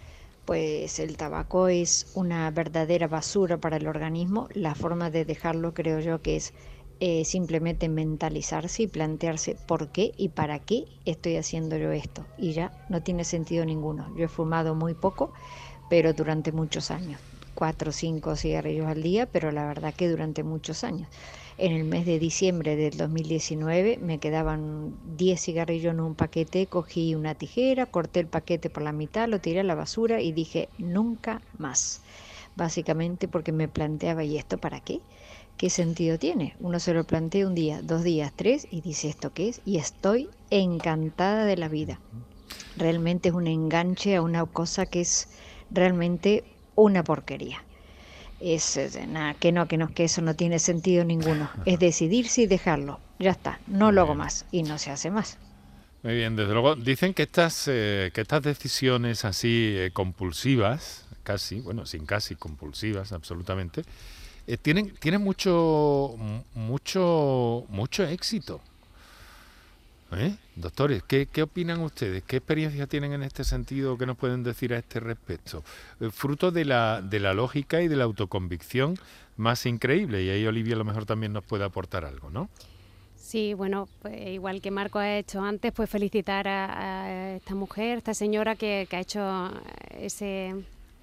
[0.48, 4.48] pues el tabaco es una verdadera basura para el organismo.
[4.54, 6.54] La forma de dejarlo creo yo que es
[7.02, 12.26] eh, simplemente mentalizarse y plantearse por qué y para qué estoy haciendo yo esto.
[12.38, 14.08] Y ya no tiene sentido ninguno.
[14.16, 15.34] Yo he fumado muy poco,
[15.90, 17.20] pero durante muchos años.
[17.54, 21.10] Cuatro o cinco cigarrillos al día, pero la verdad que durante muchos años.
[21.60, 27.16] En el mes de diciembre del 2019 me quedaban 10 cigarrillos en un paquete, cogí
[27.16, 30.70] una tijera, corté el paquete por la mitad, lo tiré a la basura y dije
[30.78, 32.02] nunca más.
[32.56, 35.00] Básicamente porque me planteaba, ¿y esto para qué?
[35.58, 36.56] ¿Qué sentido tiene?
[36.60, 39.78] Uno se lo plantea un día, dos días, tres y dice esto qué es y
[39.78, 42.00] estoy encantada de la vida.
[42.76, 45.28] Realmente es un enganche a una cosa que es
[45.72, 46.44] realmente
[46.76, 47.67] una porquería
[48.40, 51.50] es nada, que no, que no, que eso no tiene sentido ninguno.
[51.66, 53.00] Es decidirse y dejarlo.
[53.20, 55.38] Ya está, no lo hago más y no se hace más.
[56.04, 61.60] Muy bien, desde luego dicen que estas eh, que estas decisiones así eh, compulsivas, casi,
[61.60, 63.82] bueno, sin casi compulsivas, absolutamente,
[64.46, 66.16] eh, tienen tienen mucho
[66.54, 68.62] mucho mucho éxito.
[70.14, 70.36] ¿Eh?
[70.56, 72.24] Doctores, ¿qué, opinan ustedes?
[72.24, 75.64] ¿Qué experiencia tienen en este sentido que nos pueden decir a este respecto?
[76.00, 78.98] Eh, fruto de la, de la lógica y de la autoconvicción
[79.36, 82.50] más increíble, y ahí Olivia a lo mejor también nos puede aportar algo, ¿no?
[83.16, 88.14] Sí, bueno, pues igual que Marco ha hecho antes, pues felicitar a, esta mujer, esta
[88.14, 89.52] señora que, que ha hecho
[89.92, 90.56] ese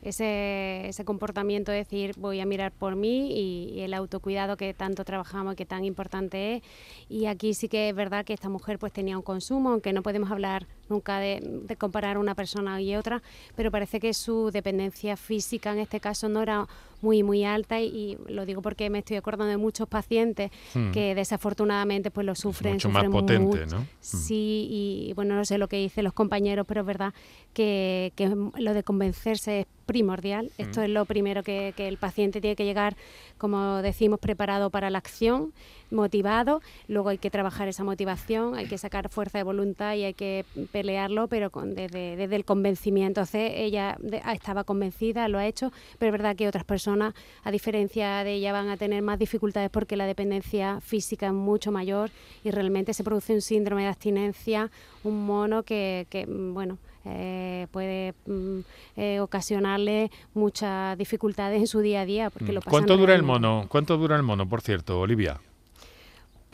[0.04, 5.04] ese, ese comportamiento de decir voy a mirar por mí y, el autocuidado que tanto
[5.04, 6.62] trabajamos y que tan importante es.
[7.08, 10.02] Y aquí sí que es verdad que esta mujer pues tenía un consumo, aunque no
[10.02, 13.22] podemos hablar nunca de, comparar una persona y otra,
[13.56, 16.66] pero parece que su dependencia física en este caso no era
[17.00, 20.90] muy, muy alta y, lo digo porque me estoy acordando de muchos pacientes hmm.
[20.92, 22.74] que desafortunadamente pues lo sufren.
[22.74, 23.80] Mucho más potente, ¿no?
[23.80, 23.86] Hmm.
[24.00, 27.12] Sí, y bueno, no sé lo que dicen los compañeros, pero es verdad
[27.52, 28.12] que,
[28.56, 30.50] lo de convencerse es primordial.
[30.56, 30.84] Esto hmm.
[30.84, 32.96] es lo primero que, que el paciente tiene que llegar,
[33.36, 35.52] como decimos, preparado para la acción
[35.94, 40.14] motivado, luego hay que trabajar esa motivación, hay que sacar fuerza de voluntad y hay
[40.14, 43.20] que pelearlo, pero con, desde, desde, el convencimiento.
[43.20, 47.50] Entonces ella ah, estaba convencida, lo ha hecho, pero es verdad que otras personas, a
[47.50, 52.10] diferencia de ella, van a tener más dificultades porque la dependencia física es mucho mayor
[52.42, 54.70] y realmente se produce un síndrome de abstinencia,
[55.04, 58.60] un mono que, que bueno, eh, puede mm,
[58.96, 62.30] eh, ocasionarle muchas dificultades en su día a día.
[62.30, 62.64] Porque lo mm.
[62.68, 63.66] ¿Cuánto dura el mono?
[63.68, 65.40] ¿Cuánto dura el mono, por cierto, Olivia?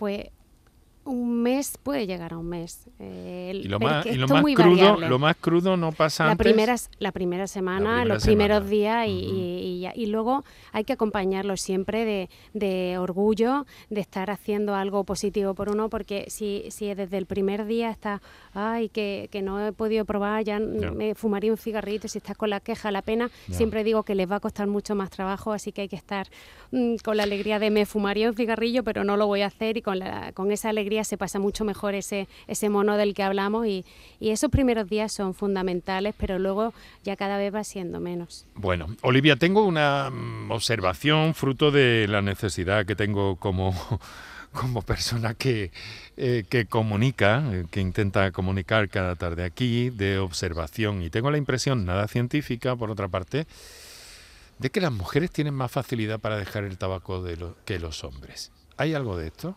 [0.00, 0.30] Pues
[1.04, 2.86] un mes puede llegar a un mes.
[2.98, 4.04] y lo más,
[4.54, 6.44] crudo, lo más crudo no pasa la antes.
[6.44, 12.28] Primera, la primera semana, los primeros días y, y, luego hay que acompañarlo siempre de,
[12.52, 17.64] de, orgullo, de estar haciendo algo positivo por uno, porque si, si desde el primer
[17.66, 18.20] día está,
[18.52, 22.50] ay, que, que no he podido probar, ya me fumaría un cigarrito, si estás con
[22.50, 25.72] la queja, la pena, siempre digo que les va a costar mucho más trabajo, así
[25.72, 26.28] que hay que estar
[26.72, 29.76] mm, con la alegría de me fumaría un cigarrillo, pero no lo voy a hacer
[29.76, 33.22] y con, la, con esa alegría se pasa mucho mejor ese, ese mono del que
[33.22, 33.84] hablamos y,
[34.18, 36.72] y esos primeros días son fundamentales, pero luego
[37.04, 38.46] ya cada vez va siendo menos.
[38.54, 43.74] Bueno, Olivia, tengo una mm, observación fruto de la necesidad que tengo como
[44.52, 45.70] como persona que,
[46.16, 51.02] eh, que comunica, eh, que intenta comunicar cada tarde aquí, de observación.
[51.02, 53.46] Y tengo la impresión, nada científica, por otra parte,
[54.58, 58.52] de que las mujeres tienen más facilidad para dejar el tabaco de que los hombres.
[58.76, 59.56] ¿Hay algo de esto?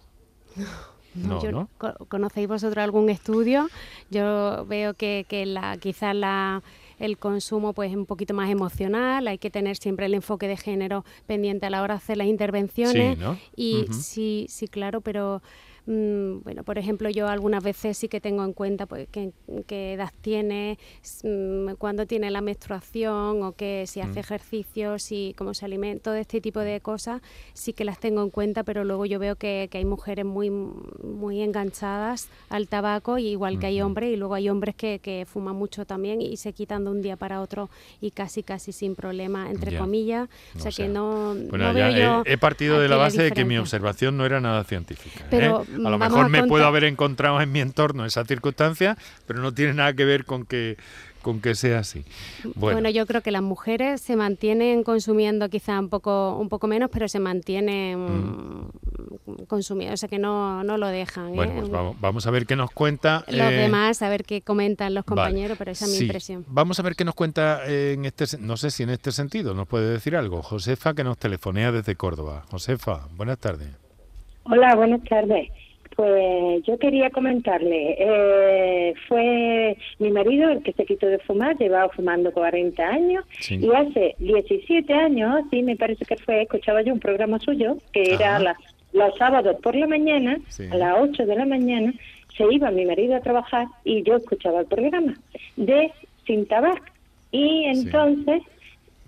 [1.15, 1.69] No,
[2.07, 3.69] ¿Conocéis vosotros algún estudio?
[4.09, 6.63] Yo veo que, que la, quizás la,
[6.99, 10.57] el consumo pues es un poquito más emocional, hay que tener siempre el enfoque de
[10.57, 13.17] género pendiente a la hora de hacer las intervenciones.
[13.55, 15.41] Y sí, sí, claro, pero
[15.85, 20.11] Mm, bueno, por ejemplo, yo algunas veces sí que tengo en cuenta pues, qué, edad
[20.21, 20.77] tiene,
[21.23, 24.19] mm, cuándo tiene la menstruación o que si hace mm.
[24.19, 27.21] ejercicio, si cómo se alimenta, todo este tipo de cosas
[27.53, 31.41] sí que las tengo en cuenta, pero luego yo veo que, hay mujeres muy, muy
[31.41, 35.85] enganchadas al tabaco, igual que hay hombres, y luego hay hombres que, que, fuman mucho
[35.85, 37.69] también y se quitan de un día para otro
[37.99, 40.29] y casi, casi sin problema, entre comillas.
[40.55, 44.17] O sea, que no, bueno, veo he, partido de la base de que mi observación
[44.17, 45.25] no era nada científica.
[45.29, 45.72] Pero, ¿eh?
[45.75, 49.73] A lo mejor me puedo haber encontrado en mi entorno esa circunstancia, pero no tiene
[49.73, 50.77] nada que ver con que
[51.23, 52.05] con que sea así.
[52.53, 52.87] Bueno.
[52.89, 57.07] yo creo que las mujeres se mantienen consumiendo quizá un poco un poco menos, pero
[57.07, 59.45] se mantienen mm.
[59.47, 61.29] consumiendo, o sea que no, no lo dejan.
[61.29, 61.35] ¿eh?
[61.35, 63.23] Bueno, pues vamos, a ver qué nos cuenta.
[63.27, 66.45] Los eh, demás, a ver qué comentan los compañeros, pero esa es mi impresión.
[66.49, 69.67] Vamos a ver qué nos cuenta en este, no sé si en este sentido nos
[69.67, 70.43] puede decir algo.
[70.43, 72.43] Josefa que nos telefonea desde Córdoba.
[72.51, 73.82] Josefa, buenas tardes.
[74.45, 75.49] Hola, buenas tardes.
[75.95, 81.87] Pues yo quería comentarle, eh, fue mi marido el que se quitó de fumar, llevaba
[81.89, 86.99] fumando 40 años y hace 17 años, sí, me parece que fue, escuchaba yo un
[86.99, 88.39] programa suyo que era
[88.91, 90.37] los sábados por la mañana,
[90.71, 91.93] a las 8 de la mañana,
[92.35, 95.13] se iba mi marido a trabajar y yo escuchaba el programa
[95.57, 95.91] de
[96.25, 96.91] Sin Tabac.
[97.31, 98.41] Y entonces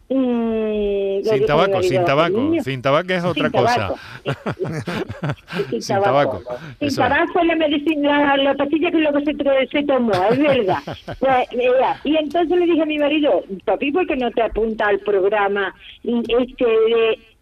[0.07, 3.93] Mm, sin tabaco, sin tabaco, sin tabaco es otra cosa.
[5.79, 6.43] sin, tabaco.
[6.79, 10.77] Sin tabaco es la medicina, la, pastilla que luego se, se tomó, es verdad.
[11.19, 11.47] Pues,
[12.03, 15.73] y entonces le dije a mi marido, papi, ¿por qué no te apunta al programa
[16.03, 16.65] este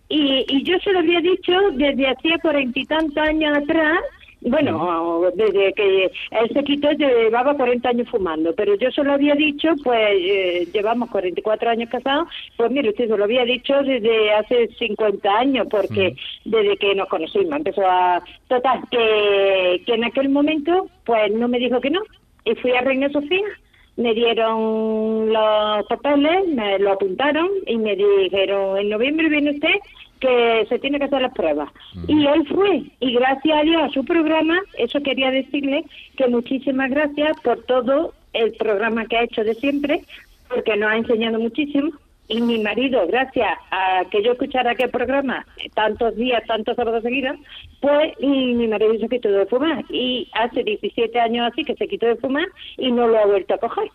[0.09, 3.99] y, y yo se lo había dicho desde hacía cuarenta y tantos años atrás
[4.45, 9.35] bueno, desde que él se quitó llevaba 40 años fumando, pero yo se lo había
[9.35, 12.27] dicho, pues eh, llevamos 44 años casados,
[12.57, 16.15] pues mire, usted se lo había dicho desde hace 50 años, porque
[16.45, 18.21] desde que nos conocimos empezó a...
[18.47, 22.01] Total, que, que en aquel momento, pues no me dijo que no,
[22.45, 23.47] y fui a Reina Sofía
[23.95, 29.75] me dieron los papeles, me lo apuntaron y me dijeron, en noviembre viene usted
[30.23, 31.69] que se tiene que hacer las pruebas.
[32.07, 35.83] Y él fue, y gracias a Dios a su programa, eso quería decirle
[36.15, 40.01] que muchísimas gracias por todo el programa que ha hecho de siempre,
[40.47, 41.91] porque nos ha enseñado muchísimo.
[42.29, 45.45] Y mi marido, gracias a que yo escuchara aquel programa
[45.75, 47.35] tantos días, tantos sábados seguidos,
[47.81, 49.83] pues y mi marido se quitó de fumar.
[49.89, 52.47] Y hace 17 años así que se quitó de fumar
[52.77, 53.89] y no lo ha vuelto a coger.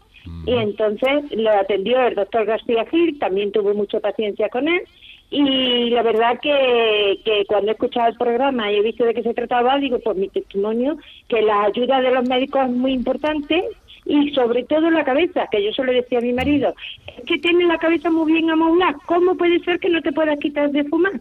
[0.45, 4.83] Y entonces lo atendió el doctor García Gil, también tuvo mucha paciencia con él
[5.31, 9.23] y la verdad que, que cuando he escuchado el programa y he visto de qué
[9.23, 10.97] se trataba, digo, por mi testimonio,
[11.29, 13.63] que la ayuda de los médicos es muy importante
[14.07, 16.75] y sobre todo la cabeza, que yo solo decía a mi marido,
[17.19, 20.39] es que tiene la cabeza muy bien amoblada, ¿cómo puede ser que no te puedas
[20.39, 21.21] quitar de fumar?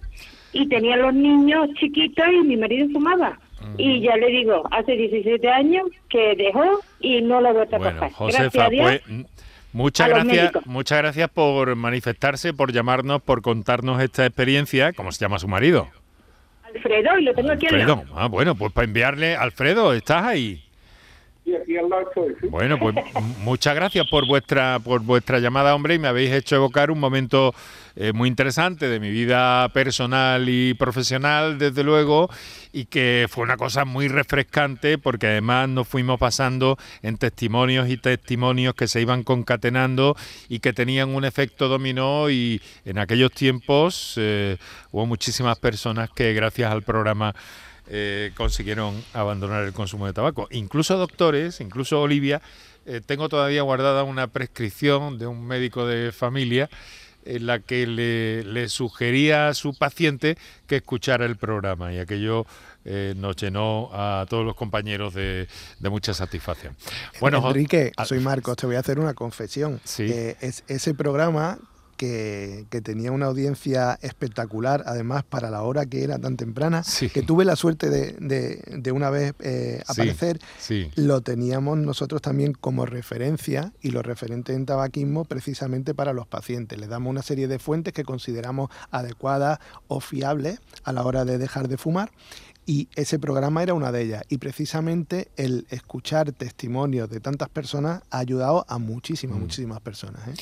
[0.54, 3.38] Y tenía los niños chiquitos y mi marido fumaba.
[3.78, 8.10] Y ya le digo, hace 17 años que dejó y no lo voy a bueno,
[8.12, 9.02] Josefa, pues,
[9.74, 14.94] Muchas gracias, muchas gracias por manifestarse, por llamarnos, por contarnos esta experiencia.
[14.94, 15.90] ¿Cómo se llama su marido?
[16.64, 18.04] Alfredo, y lo tengo aquí Alfredo.
[18.16, 20.67] Ah, bueno, pues para enviarle, Alfredo, ¿estás ahí?
[22.50, 22.96] Bueno, pues
[23.40, 27.54] muchas gracias por vuestra por vuestra llamada, hombre, y me habéis hecho evocar un momento
[27.96, 32.30] eh, muy interesante de mi vida personal y profesional, desde luego,
[32.72, 37.98] y que fue una cosa muy refrescante porque además nos fuimos pasando en testimonios y
[37.98, 40.16] testimonios que se iban concatenando
[40.48, 44.58] y que tenían un efecto dominó y en aquellos tiempos eh,
[44.92, 47.34] hubo muchísimas personas que gracias al programa
[47.90, 50.48] eh, consiguieron abandonar el consumo de tabaco.
[50.52, 52.42] Incluso doctores, incluso Olivia,
[52.86, 56.70] eh, tengo todavía guardada una prescripción de un médico de familia
[57.24, 62.46] en la que le, sugería a su paciente que escuchara el programa y aquello
[62.86, 65.48] eh, nos llenó a todos los compañeros de,
[65.82, 66.76] mucha satisfacción.
[67.20, 69.82] Bueno, Enrique, soy Marcos, te voy a hacer una confesión.
[69.84, 70.06] ¿Sí?
[70.40, 71.58] es, ese programa
[71.98, 76.84] que, tenía una audiencia espectacular, además para la hora que era tan temprana,
[77.14, 80.40] que tuve la suerte de, una vez eh, aparecer,
[80.96, 86.80] lo teníamos nosotros también como referencia y los referentes en tabaquismo precisamente para los pacientes.
[86.80, 91.38] Les damos una serie de fuentes que consideramos adecuadas o fiables a la hora de
[91.38, 92.12] dejar de fumar
[92.70, 94.24] y ese programa era una de ellas.
[94.28, 99.42] Y precisamente el escuchar testimonios de tantas personas ha ayudado a muchísimas, mm.
[99.42, 100.28] muchísimas personas.
[100.28, 100.34] ¿eh?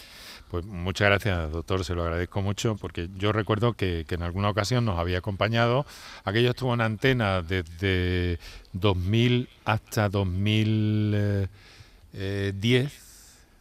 [0.55, 4.85] Pues muchas gracias, doctor, se lo agradezco mucho, porque yo recuerdo que, en alguna ocasión
[4.85, 5.85] nos había acompañado.
[6.23, 8.39] Aquello estuvo en antena desde
[8.71, 11.49] 2000 hasta 2010,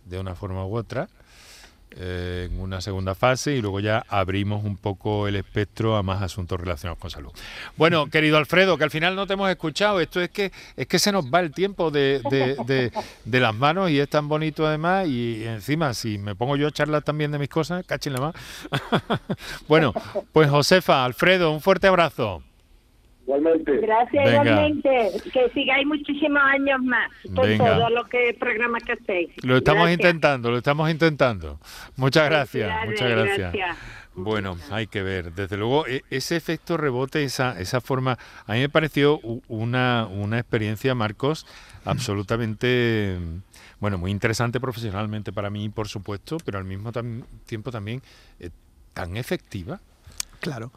[0.05, 1.09] de una forma u otra.
[1.97, 6.23] Eh, en una segunda fase y luego ya abrimos un poco el espectro a más
[6.23, 7.31] asuntos relacionados con salud.
[7.77, 10.99] Bueno, querido Alfredo, que al final no te hemos escuchado, esto es que es que
[10.99, 12.21] se nos va el tiempo de,
[13.25, 16.73] de, las manos y es tan bonito además y encima si me pongo yo a
[16.73, 18.35] charlar también de mis cosas, la más.
[19.69, 19.93] bueno,
[20.33, 22.43] pues Josefa, Alfredo, un fuerte abrazo.
[23.27, 23.79] Igualmente.
[23.79, 25.11] Gracias, igualmente.
[25.33, 29.31] Que sigáis muchísimos años más con todo lo que programa que hacéis.
[29.43, 31.59] Lo estamos intentando, lo estamos intentando.
[31.97, 33.77] Muchas gracias, muchas gracias.
[34.15, 35.33] Bueno, hay que ver.
[35.33, 39.19] Desde luego, e, ese efecto rebote, esa, esa forma, a mí me pareció
[39.49, 41.47] una, una experiencia, Marcos,
[41.85, 43.19] absolutamente,
[43.81, 46.93] bueno, muy interesante profesionalmente para mí, por supuesto, pero al mismo
[47.47, 48.03] tiempo también
[48.39, 48.51] eh,
[48.93, 49.81] tan efectiva.
[50.45, 50.73] Claro.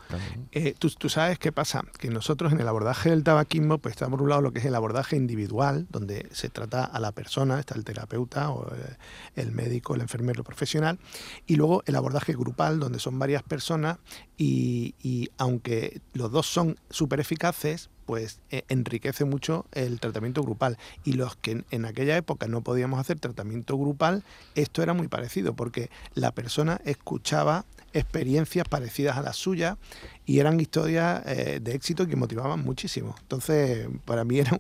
[0.54, 4.22] Eh, tú, sabes qué pasa, que nosotros en el abordaje del tabaquismo, pues está por
[4.22, 7.76] un lado lo que es el abordaje individual, donde se trata a la persona, está
[7.76, 8.96] el terapeuta o eh,
[9.36, 11.00] el médico, el enfermero profesional,
[11.46, 13.98] y luego el abordaje grupal, donde son varias personas
[14.38, 20.78] y, aunque los dos son súper eficaces, pues eh, enriquece mucho el tratamiento grupal.
[21.04, 24.24] Y los que en, aquella época no podíamos hacer tratamiento grupal,
[24.56, 29.78] esto era muy parecido, porque la persona escuchaba experiencias parecidas a las suyas
[30.26, 33.16] y eran historias eh, de éxito que motivaban muchísimo.
[33.22, 34.58] Entonces, para mí era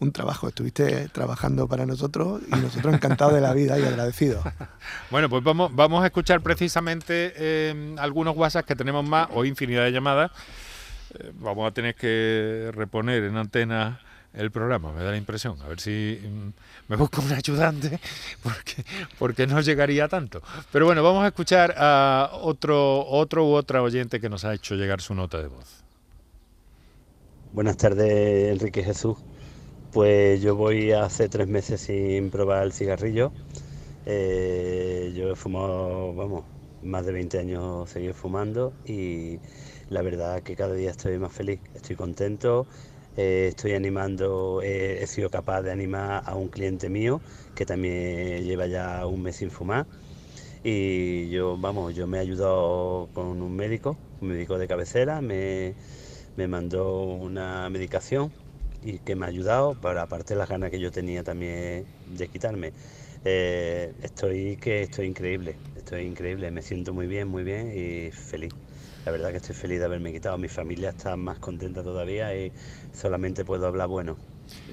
[0.00, 0.48] un, trabajo.
[0.48, 4.42] Estuviste trabajando para nosotros y nosotros encantados de la vida y agradecidos.
[5.10, 9.84] Bueno, pues vamos, vamos a escuchar precisamente eh, algunos WhatsApp que tenemos más o infinidad
[9.84, 10.30] de llamadas.
[11.14, 14.00] Eh, vamos a tener que reponer en antena
[14.34, 15.60] el programa, me da la impresión.
[15.62, 16.52] A ver si mm,
[16.88, 17.98] me busco un ayudante,
[18.42, 18.84] porque,
[19.18, 20.42] porque no llegaría tanto.
[20.72, 24.74] Pero bueno, vamos a escuchar a otro, otro u otra oyente que nos ha hecho
[24.74, 25.84] llegar su nota de voz.
[27.52, 29.16] Buenas tardes, Enrique Jesús.
[29.92, 33.32] Pues yo voy hace tres meses sin probar el cigarrillo.
[34.04, 36.44] Eh, yo he fumado, vamos,
[36.82, 39.38] más de 20 años seguido fumando y
[39.90, 42.66] la verdad que cada día estoy más feliz, estoy contento,
[43.16, 47.20] eh, estoy animando, he sido capaz de animar a un cliente mío
[47.54, 49.86] que también lleva ya un mes sin fumar.
[50.62, 55.74] Y yo, vamos, yo me he ayudado con un médico, un médico de cabecera, me,
[56.48, 58.32] mandó una medicación
[58.82, 62.72] y que me ha ayudado, para aparte las ganas que yo tenía también de quitarme.
[63.24, 68.52] Eh, estoy que estoy increíble, estoy increíble, me siento muy bien, muy bien y feliz.
[69.04, 70.38] La verdad que estoy feliz de haberme quitado.
[70.38, 72.52] Mi familia está más contenta todavía y
[72.92, 74.18] solamente puedo hablar bueno.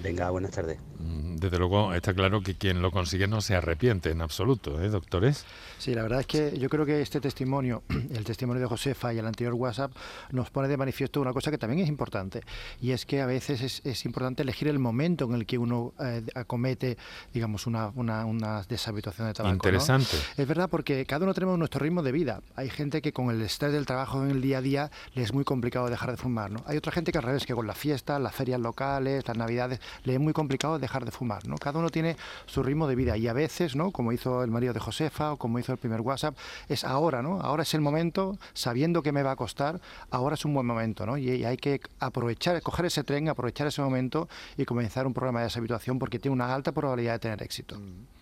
[0.02, 0.78] Venga, buenas tardes.
[1.00, 4.90] Mm, desde luego está claro que quien lo consigue no se arrepiente en absoluto, ¿eh,
[4.90, 5.46] doctores?
[5.78, 9.20] Sí, la verdad es que yo creo que este testimonio, el testimonio de Josefa y
[9.20, 9.92] el anterior WhatsApp,
[10.32, 12.42] nos pone de manifiesto una cosa que también es importante,
[12.82, 16.24] y es que a veces es, importante elegir el momento en el que uno eh,
[16.36, 16.98] acomete,
[17.34, 19.54] digamos, una, una, deshabituación de tabaco.
[19.54, 20.18] Interesante.
[20.38, 22.42] Es verdad, porque cada uno tenemos nuestro ritmo de vida.
[22.56, 25.34] Hay gente que con el estrés del trabajo en el día a día le es
[25.34, 26.64] muy complicado dejar de fumar, ¿no?
[26.68, 29.65] Hay otra gente que al revés, que con la fiesta, las ferias locales, las navidades,
[29.68, 31.56] le es muy complicado dejar de fumar, ¿no?
[31.58, 33.92] Cada uno tiene su ritmo de vida y a veces, ¿no?
[33.92, 36.38] Como hizo el marido de Josefa o como hizo el primer WhatsApp,
[36.70, 37.42] es ahora, ¿no?
[37.42, 41.06] Ahora es el momento, sabiendo que me va a costar, ahora es un buen momento,
[41.06, 41.18] ¿no?
[41.18, 45.46] Y, hay que aprovechar, coger ese tren, aprovechar ese momento y comenzar un programa de
[45.46, 47.78] deshabituación porque tiene una alta probabilidad de tener éxito.
[47.80, 48.16] Mm.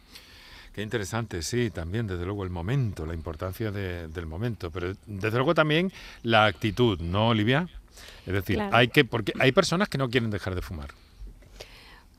[0.74, 5.54] Qué interesante, sí, también desde luego el momento, la importancia del momento, pero desde luego
[5.54, 5.92] también
[6.24, 7.70] la actitud, ¿no, Olivia?
[8.26, 10.90] Es decir, hay que porque hay personas que no quieren dejar de fumar.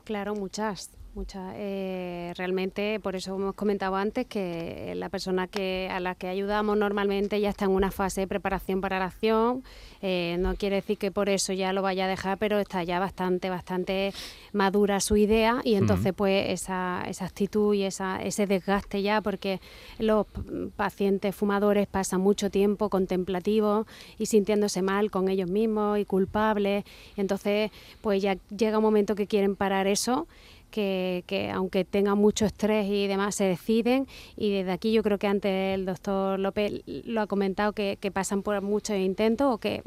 [0.04, 0.90] Claro, muchas.
[1.14, 1.54] Muchas.
[1.56, 6.76] Eh, realmente, por eso hemos comentado antes que la persona que a la que ayudamos
[6.76, 9.62] normalmente ya está en una fase de preparación para la acción.
[10.02, 12.98] Eh, no quiere decir que por eso ya lo vaya a dejar, pero está ya
[12.98, 14.12] bastante, bastante
[14.52, 19.60] madura su idea y entonces pues esa, esa actitud y esa, ese desgaste ya, porque
[20.00, 20.26] los
[20.74, 23.86] pacientes fumadores pasan mucho tiempo contemplativos
[24.18, 26.84] y sintiéndose mal con ellos mismos y culpables.
[27.16, 30.26] Y entonces pues ya llega un momento que quieren parar eso
[30.74, 34.08] que, aunque tengan mucho estrés y demás, se deciden.
[34.36, 38.42] Y desde aquí yo creo que antes el doctor López lo ha comentado, que, pasan
[38.42, 39.82] por muchos intentos o que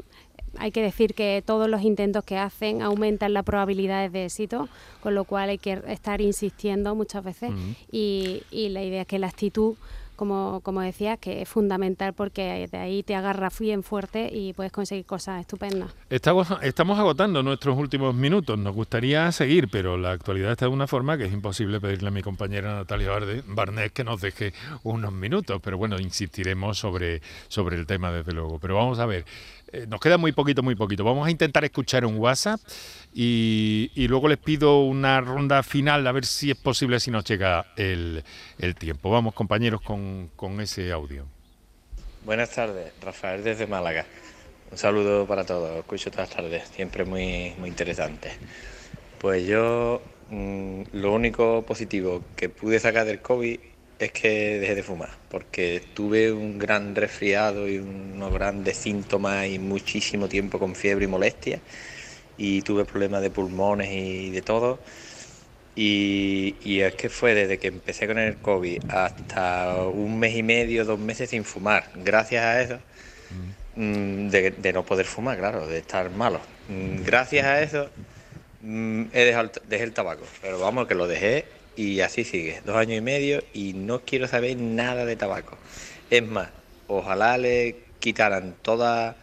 [0.56, 4.68] hay que decir que todos los intentos que hacen aumentan las probabilidades de éxito,
[5.02, 7.52] con lo cual hay que estar insistiendo muchas veces
[7.92, 9.76] y, y la idea es que la actitud
[10.18, 14.72] como, como decía, que es fundamental porque de ahí te agarras bien fuerte y puedes
[14.72, 15.94] conseguir cosas estupendas.
[16.10, 18.58] Estamos, estamos agotando nuestros últimos minutos.
[18.58, 22.10] Nos gustaría seguir, pero la actualidad está de una forma que es imposible pedirle a
[22.10, 23.12] mi compañera Natalia
[23.46, 24.52] Barnés que nos deje
[24.82, 25.60] unos minutos.
[25.62, 28.58] Pero bueno, insistiremos sobre, sobre el tema, desde luego.
[28.58, 29.24] Pero vamos a ver.
[29.70, 31.04] Eh, nos queda muy poquito, muy poquito.
[31.04, 32.60] Vamos a intentar escuchar un WhatsApp
[33.12, 37.66] y, luego les pido una ronda final a ver si es posible, si nos llega
[37.76, 38.24] el,
[38.78, 39.10] tiempo.
[39.10, 41.26] Vamos, compañeros, con, ese audio.
[42.24, 44.06] Buenas tardes, Rafael desde Málaga.
[44.70, 48.32] Un saludo para todos, escucho todas las tardes, siempre muy, muy interesante.
[49.18, 53.58] Pues yo mm, lo único positivo que pude sacar del COVID
[53.98, 59.58] es que dejé de fumar, porque tuve un gran resfriado y unos grandes síntomas y
[59.58, 61.60] muchísimo tiempo con fiebre y molestia,
[62.36, 64.78] y tuve problemas de pulmones y de todo.
[65.74, 70.84] Y, es que fue desde que empecé con el COVID hasta un mes y medio,
[70.84, 72.80] dos meses sin fumar, gracias a eso,
[73.76, 76.40] mm, de, no poder fumar, claro, de estar malo.
[76.68, 77.90] Mm, gracias a eso
[78.60, 82.76] mm, he dejado, dejé el tabaco, pero vamos, que lo dejé y así sigue, dos
[82.76, 85.56] años y medio y no quiero saber nada de tabaco.
[86.10, 86.48] Es más,
[86.88, 89.14] ojalá le quitaran toda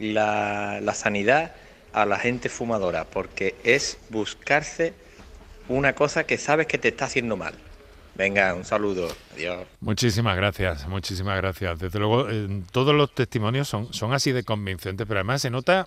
[0.00, 1.54] la, sanidad
[1.92, 4.94] a la gente fumadora, porque es buscarse
[5.68, 7.54] una cosa que sabes que te está haciendo mal.
[8.16, 9.08] Venga, un saludo.
[9.34, 9.64] Adiós.
[9.80, 11.78] Muchísimas gracias, muchísimas gracias.
[11.78, 12.26] Desde luego,
[12.72, 15.86] todos los testimonios son, son así de convincentes, pero además se nota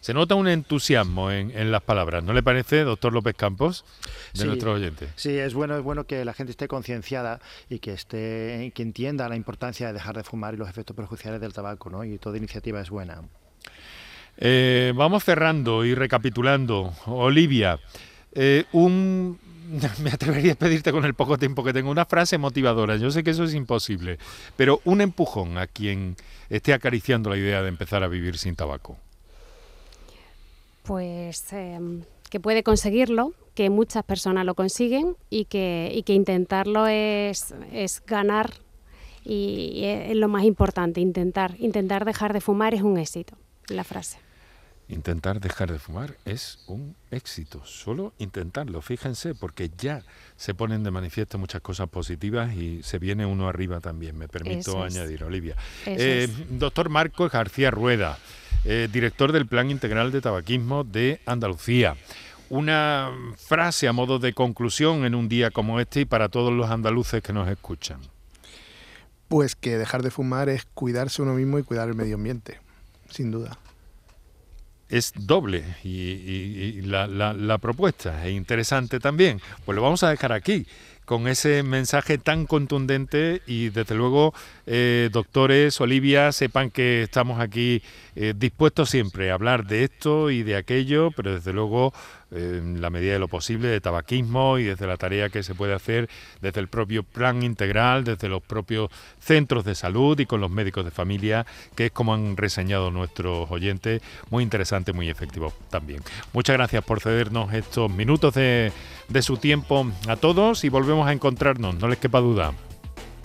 [0.00, 3.84] se nota un entusiasmo en, las palabras, ¿no le parece, doctor López Campos,
[4.32, 5.08] de nuestro oyente?
[5.16, 9.28] Sí, es bueno, es bueno que la gente esté concienciada y que esté, que entienda
[9.28, 12.02] la importancia de dejar de fumar y los efectos perjudiciales del tabaco, ¿no?
[12.04, 13.20] Y toda iniciativa es buena.
[14.38, 16.94] Eh, vamos cerrando y recapitulando.
[17.04, 17.78] Olivia,
[18.32, 19.38] eh, un
[20.02, 22.96] me atrevería a pedirte con el poco tiempo que tengo una frase motivadora.
[22.96, 24.18] Yo sé que eso es imposible,
[24.56, 26.16] pero un empujón a quien
[26.48, 28.96] esté acariciando la idea de empezar a vivir sin tabaco
[30.90, 36.88] pues em, que puede conseguirlo, que muchas personas lo consiguen y que, y que intentarlo
[36.88, 38.54] es, es ganar
[39.24, 43.36] y es lo más importante, intentar, intentar dejar de fumar es un éxito,
[43.68, 44.18] la frase.
[44.88, 50.02] Intentar dejar de fumar es un éxito, solo intentarlo, fíjense, porque ya
[50.34, 54.82] se ponen de manifiesto muchas cosas positivas y se viene uno arriba también, me permito
[54.82, 55.54] añadir, Olivia.
[55.86, 58.18] Eh, doctor Marcos García Rueda,
[58.64, 61.96] eh, director del Plan Integral de Tabaquismo de Andalucía.
[62.48, 66.70] Una frase a modo de conclusión en un día como este y para todos los
[66.70, 68.00] andaluces que nos escuchan.
[69.28, 72.58] Pues que dejar de fumar es cuidarse uno mismo y cuidar el medio ambiente,
[73.08, 73.58] sin duda
[74.90, 79.40] es doble y, la, propuesta es interesante también.
[79.64, 80.66] Pues lo vamos a dejar aquí
[81.10, 84.32] con ese mensaje tan contundente y desde luego,
[84.64, 87.82] eh, doctores, Olivia, sepan que estamos aquí
[88.14, 91.92] eh, dispuestos siempre a hablar de esto y de aquello, pero desde luego
[92.30, 95.74] en la medida de lo posible de tabaquismo y desde la tarea que se puede
[95.74, 96.08] hacer
[96.40, 100.84] desde el propio plan integral, desde los propios centros de salud y con los médicos
[100.84, 106.02] de familia, que es como han reseñado nuestros oyentes, muy interesante, muy efectivo también.
[106.32, 108.72] Muchas gracias por cedernos estos minutos de,
[109.08, 112.52] de su tiempo a todos y volvemos a encontrarnos, no les quepa duda.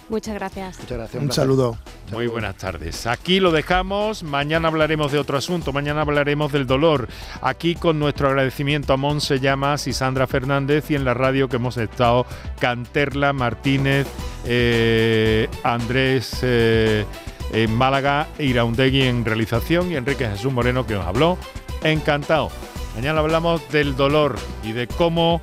[0.10, 0.80] Muchas gracias.
[0.80, 1.24] Muchas gracias.
[1.24, 1.78] Un, saludo.
[2.12, 3.08] Muy buenas tardes.
[3.08, 4.24] Aquí lo dejamos.
[4.24, 5.74] Mañana hablaremos de otro asunto.
[5.74, 7.08] Mañana hablaremos del dolor.
[7.42, 11.56] Aquí con nuestro agradecimiento a Monse Llamas y Sandra Fernández y en la radio que
[11.56, 12.26] hemos estado
[12.60, 14.08] Canterla, Martínez,
[14.46, 17.06] eh, Andrés eh,
[17.52, 21.38] en Málaga, Iraundegui en realización y Enrique Jesús Moreno que os habló.
[21.84, 22.52] Encantado.
[22.96, 25.42] Mañana hablamos del dolor y de cómo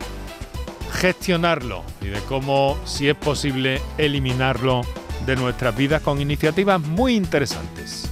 [0.93, 4.83] gestionarlo y de cómo, si es posible, eliminarlo
[5.27, 8.12] de nuestras vidas con iniciativas muy interesantes.